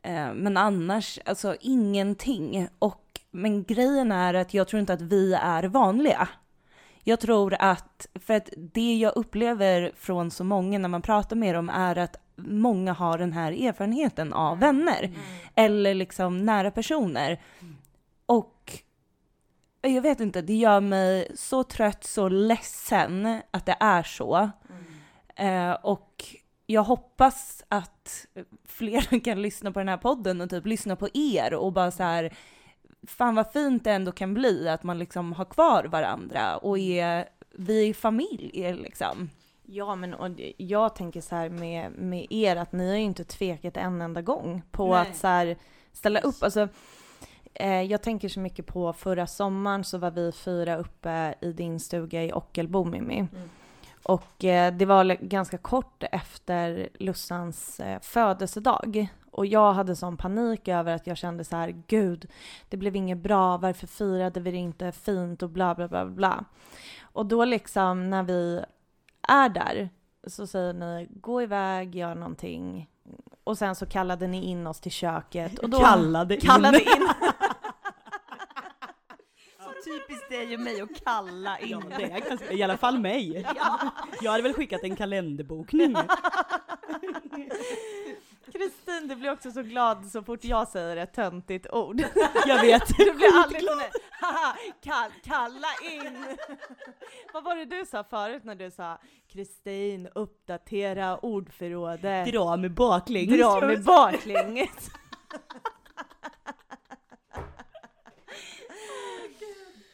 [0.03, 2.69] Eh, men annars, alltså ingenting.
[2.79, 6.29] Och, men grejen är att jag tror inte att vi är vanliga.
[7.05, 11.55] Jag tror att, för att det jag upplever från så många när man pratar med
[11.55, 15.11] dem är att många har den här erfarenheten av vänner.
[15.55, 17.41] Eller liksom nära personer.
[18.27, 18.83] Och
[19.81, 24.51] jag vet inte, det gör mig så trött, så ledsen att det är så.
[25.37, 26.25] Eh, och
[26.67, 28.27] jag hoppas att
[28.65, 32.03] fler kan lyssna på den här podden och typ lyssna på er och bara så
[32.03, 32.33] här
[33.07, 37.29] fan vad fint det ändå kan bli att man liksom har kvar varandra och är,
[37.51, 39.31] vi är familj liksom.
[39.63, 43.25] Ja, men och jag tänker så här med, med er att ni har ju inte
[43.25, 45.01] tvekat en enda gång på Nej.
[45.01, 45.57] att så här
[45.93, 46.43] ställa upp.
[46.43, 46.69] Alltså,
[47.55, 51.81] eh, jag tänker så mycket på förra sommaren så var vi fyra uppe i din
[51.81, 53.27] stuga i Ockelbo Mimmi.
[54.03, 59.09] Och eh, det var ganska kort efter Lussans eh, födelsedag.
[59.31, 62.27] Och jag hade sån panik över att jag kände så här, gud,
[62.69, 66.45] det blev inget bra, varför firade vi det inte fint och bla bla bla bla.
[67.03, 68.65] Och då liksom när vi
[69.29, 69.89] är där
[70.27, 72.89] så säger ni gå iväg, gör någonting.
[73.45, 75.59] Och sen så kallade ni in oss till köket.
[75.59, 76.41] Och då Kallade in.
[76.41, 77.09] kallade in.
[80.33, 81.69] det är ju mig att kalla in.
[81.71, 83.47] Ja, det är ganska, I alla fall mig.
[84.21, 85.97] Jag hade väl skickat en kalenderbokning.
[88.53, 92.03] Kristin, du blir också så glad så fort jag säger ett töntigt ord.
[92.47, 92.89] Jag vet.
[92.99, 96.25] Du blir aldrig där, haha, kall, kalla in!
[97.33, 98.99] Vad var det du sa förut när du sa
[99.33, 103.39] Kristin, uppdatera ordförrådet, Dra med baklänges.
[103.41, 104.91] dra med baklänges.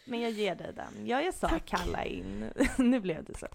[0.08, 1.06] Men jag ger dig den.
[1.06, 2.44] Ja, jag sa kalla in.
[2.78, 3.46] nu blev det så.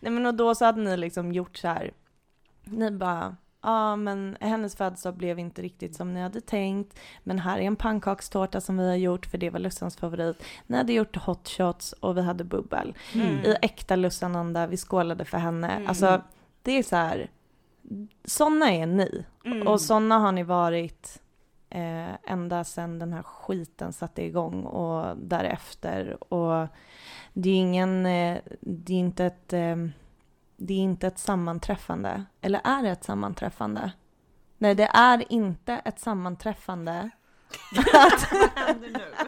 [0.00, 1.92] Nej men och då så hade ni liksom gjort så här.
[2.64, 6.98] Ni bara, ja men hennes födelsedag blev inte riktigt som ni hade tänkt.
[7.24, 10.44] Men här är en pannkakstårta som vi har gjort för det var Lussans favorit.
[10.66, 12.94] Ni hade gjort hot shots och vi hade bubbel.
[13.14, 13.44] Mm.
[13.44, 15.70] I äkta Lussananda, vi skålade för henne.
[15.70, 15.88] Mm.
[15.88, 16.22] Alltså
[16.62, 17.30] det är så här.
[18.24, 19.24] Såna är ni.
[19.44, 19.68] Mm.
[19.68, 21.22] Och såna har ni varit
[21.70, 26.32] eh, ända sedan den här skiten satte igång och därefter.
[26.34, 26.68] Och
[27.32, 29.76] det är ingen, eh, det är inte ett, eh,
[30.56, 32.24] det är inte ett sammanträffande.
[32.40, 33.92] Eller är det ett sammanträffande?
[34.58, 37.10] Nej, det är inte ett sammanträffande.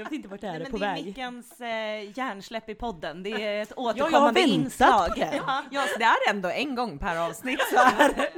[0.00, 1.04] Jag vet inte vart det är Nej, på det är väg.
[1.04, 3.22] Mickens eh, hjärnsläpp i podden.
[3.22, 5.08] Det är ett jag har återkommande väntat inslag.
[5.08, 5.42] på det.
[5.46, 5.62] Ja.
[5.70, 8.30] Ja, så det är ändå en gång per avsnitt så är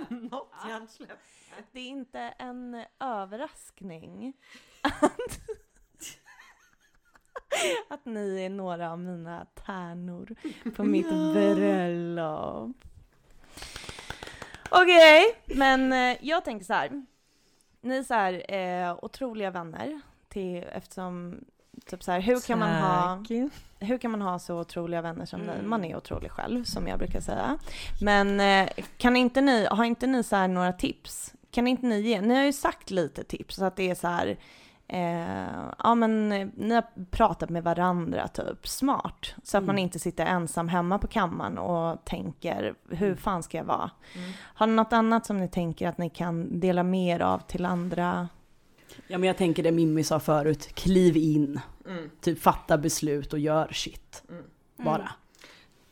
[0.73, 1.19] hjärnsläpp.
[1.73, 4.33] Det är inte en överraskning
[4.83, 5.41] att,
[7.89, 10.35] att ni är några av mina tärnor
[10.77, 12.77] på mitt bröllop.
[14.71, 17.07] Okej, men eh, jag tänker så här.
[17.81, 21.45] Ni är så här eh, otroliga vänner till, eftersom
[21.87, 23.25] typ så här, hur kan man ha
[23.83, 25.63] hur kan man ha så otroliga vänner som ni?
[25.63, 27.59] Man är otrolig själv, som jag brukar säga.
[28.01, 31.35] Men eh, kan inte ni, har inte ni så några tips?
[31.51, 34.09] Kan inte ni ge, ni har ju sagt lite tips, så att det är så
[34.09, 34.37] här,
[34.89, 39.35] eh, ja men eh, ni har pratat med varandra typ, smart.
[39.43, 43.65] Så att man inte sitter ensam hemma på kammaren och tänker, hur fan ska jag
[43.65, 43.91] vara?
[44.41, 48.29] Har ni något annat som ni tänker att ni kan dela mer av till andra?
[49.07, 51.61] Ja men jag tänker det Mimmi sa förut, kliv in.
[51.87, 52.11] Mm.
[52.21, 54.23] Typ fatta beslut och gör shit.
[54.77, 55.13] Bara.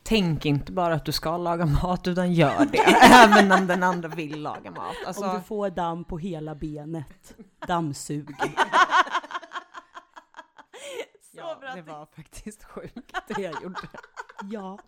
[0.03, 4.09] Tänk inte bara att du ska laga mat utan gör det, även om den andra
[4.09, 4.95] vill laga mat.
[5.07, 7.33] Alltså, Om du får damm på hela benet,
[7.67, 8.29] dammsug.
[11.31, 13.79] ja, det var faktiskt sjukt det jag gjorde.
[14.51, 14.79] Ja.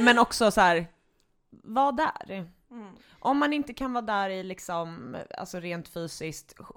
[0.00, 0.86] Men också så här,
[1.50, 2.50] var där.
[3.24, 6.76] Om man inte kan vara där i liksom, alltså rent fysiskt, sk-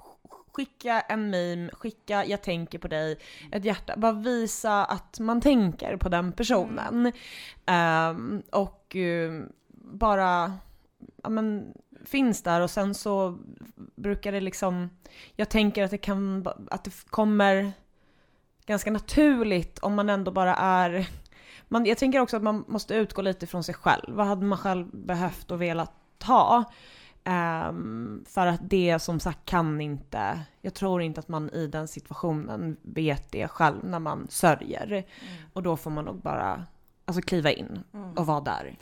[0.53, 3.19] skicka en meme, skicka jag tänker på dig,
[3.51, 7.11] ett hjärta, bara visa att man tänker på den personen.
[7.65, 9.43] Ehm, och eh,
[9.73, 10.53] bara,
[11.23, 11.73] ja men,
[12.05, 13.37] finns där och sen så
[13.95, 14.89] brukar det liksom,
[15.35, 17.71] jag tänker att det kan, att det kommer
[18.65, 21.07] ganska naturligt om man ändå bara är
[21.67, 24.15] man, jag tänker också att man måste utgå lite från sig själv.
[24.15, 25.93] Vad hade man själv behövt och velat
[26.23, 26.63] ha?
[27.23, 31.87] Ehm, för att det som sagt kan inte, jag tror inte att man i den
[31.87, 35.05] situationen vet det själv när man sörjer.
[35.53, 36.65] Och då får man nog bara
[37.05, 37.83] alltså, kliva in
[38.15, 38.77] och vara där.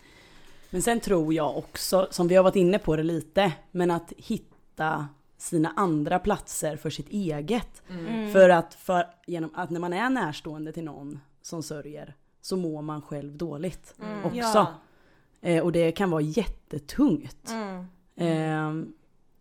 [0.70, 4.14] Men sen tror jag också, som vi har varit inne på det lite, men att
[4.18, 5.08] hitta
[5.38, 7.84] sina andra platser för sitt eget.
[8.34, 12.82] För att för, genom att när man är närstående till någon som sörjer så mår
[12.82, 14.38] man själv dåligt också.
[14.38, 14.74] Ja.
[15.46, 17.54] Eh, och det kan vara jättetungt.
[18.16, 18.74] Eh,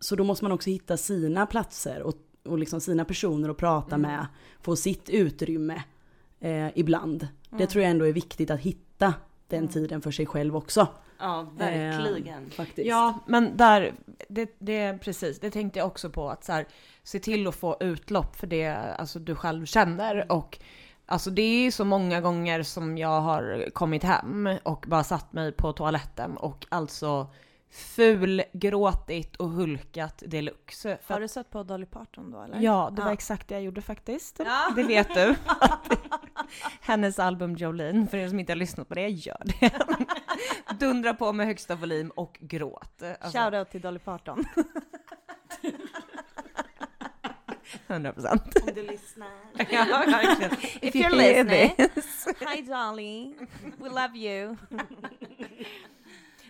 [0.01, 3.99] så då måste man också hitta sina platser och, och liksom sina personer att prata
[3.99, 4.27] med.
[4.61, 5.83] Få sitt utrymme
[6.41, 7.29] eh, ibland.
[7.59, 9.15] Det tror jag ändå är viktigt att hitta
[9.49, 10.89] den tiden för sig själv också.
[11.19, 12.45] Ja, verkligen.
[12.45, 12.89] Eh, faktiskt.
[12.89, 13.95] Ja, men där,
[14.29, 16.67] det, det, precis, det tänkte jag också på att så här,
[17.03, 20.59] se till att få utlopp för det alltså, du själv känner och
[21.07, 25.53] Alltså det är så många gånger som jag har kommit hem och bara satt mig
[25.53, 27.27] på toaletten och alltså
[27.71, 30.99] fulgråtit och hulkat deluxe.
[31.03, 32.61] För Har du sett på Dolly Parton då eller?
[32.61, 33.13] Ja, det var Ja.
[33.15, 34.41] exakt det jag gjorde faktiskt.
[34.45, 34.73] Ja.
[34.77, 35.35] Det vet du.
[36.81, 39.73] Hennes album Jolene, för er som inte har lyssnat på det, gör det.
[40.81, 43.03] Dundra på med högsta volym och gråt.
[43.21, 44.45] Alltså, Shoutout till Dolly Parton.
[47.87, 48.43] 100 procent.
[48.63, 49.29] Om du lyssnar.
[49.71, 50.53] Ja, verkligen.
[50.81, 51.89] If you you're listening.
[52.49, 53.35] Hi Dolly,
[53.79, 54.57] we love you.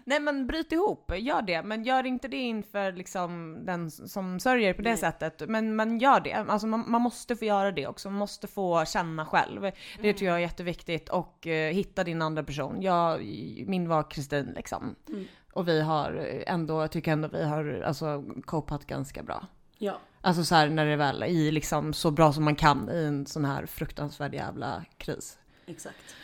[0.06, 1.62] Nej men bryt ihop, gör det.
[1.62, 4.98] Men gör inte det inför liksom den som sörjer på det Nej.
[4.98, 5.48] sättet.
[5.48, 6.32] Men, men gör det.
[6.32, 9.70] Alltså man, man måste få göra det också, man måste få känna själv.
[10.02, 11.08] Det tror jag är jätteviktigt.
[11.08, 12.82] Och eh, hitta din andra person.
[12.82, 13.20] Jag,
[13.66, 14.96] min var Kristin liksom.
[15.08, 15.24] Mm.
[15.52, 19.46] Och vi har ändå, jag tycker ändå vi har alltså copat ganska bra.
[19.84, 20.00] Ja.
[20.20, 23.26] Alltså så här när det väl i liksom så bra som man kan i en
[23.26, 25.38] sån här fruktansvärd jävla kris.
[25.66, 26.16] Exakt.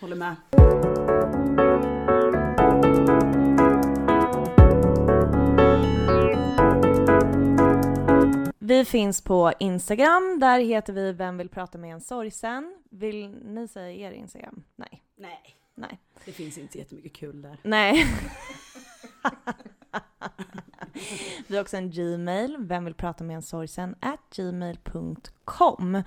[0.00, 0.36] Håller med.
[8.58, 12.76] Vi finns på Instagram, där heter vi Vem vill prata med en sorgsen?
[12.90, 14.62] Vill ni säga er Instagram?
[14.76, 15.02] Nej.
[15.16, 15.56] Nej.
[15.74, 16.00] Nej.
[16.24, 17.58] Det finns inte jättemycket kul där.
[17.62, 18.06] Nej.
[21.46, 26.02] Vi har också en Gmail, vem vill prata med en sorgsen, at gmail.com.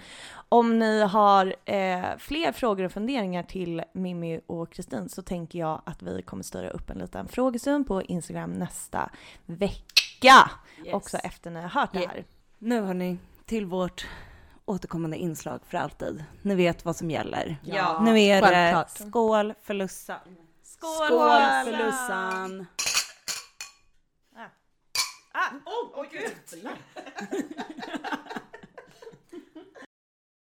[0.50, 5.82] Om ni har eh, fler frågor och funderingar till Mimmi och Kristin så tänker jag
[5.86, 9.10] att vi kommer styra upp en liten frågestund på Instagram nästa
[9.46, 10.52] vecka.
[10.92, 12.26] Också efter ni har hört det här.
[12.58, 14.08] Nu har ni till vårt
[14.66, 16.24] återkommande inslag för alltid.
[16.42, 17.58] Ni vet vad som gäller.
[17.64, 20.20] Ja, nu är det skål för Lussan.
[20.64, 21.08] Skål!
[21.08, 21.30] Skål
[21.66, 22.66] för Lussan!
[25.42, 25.54] Ah.
[25.66, 26.70] Oj, gud!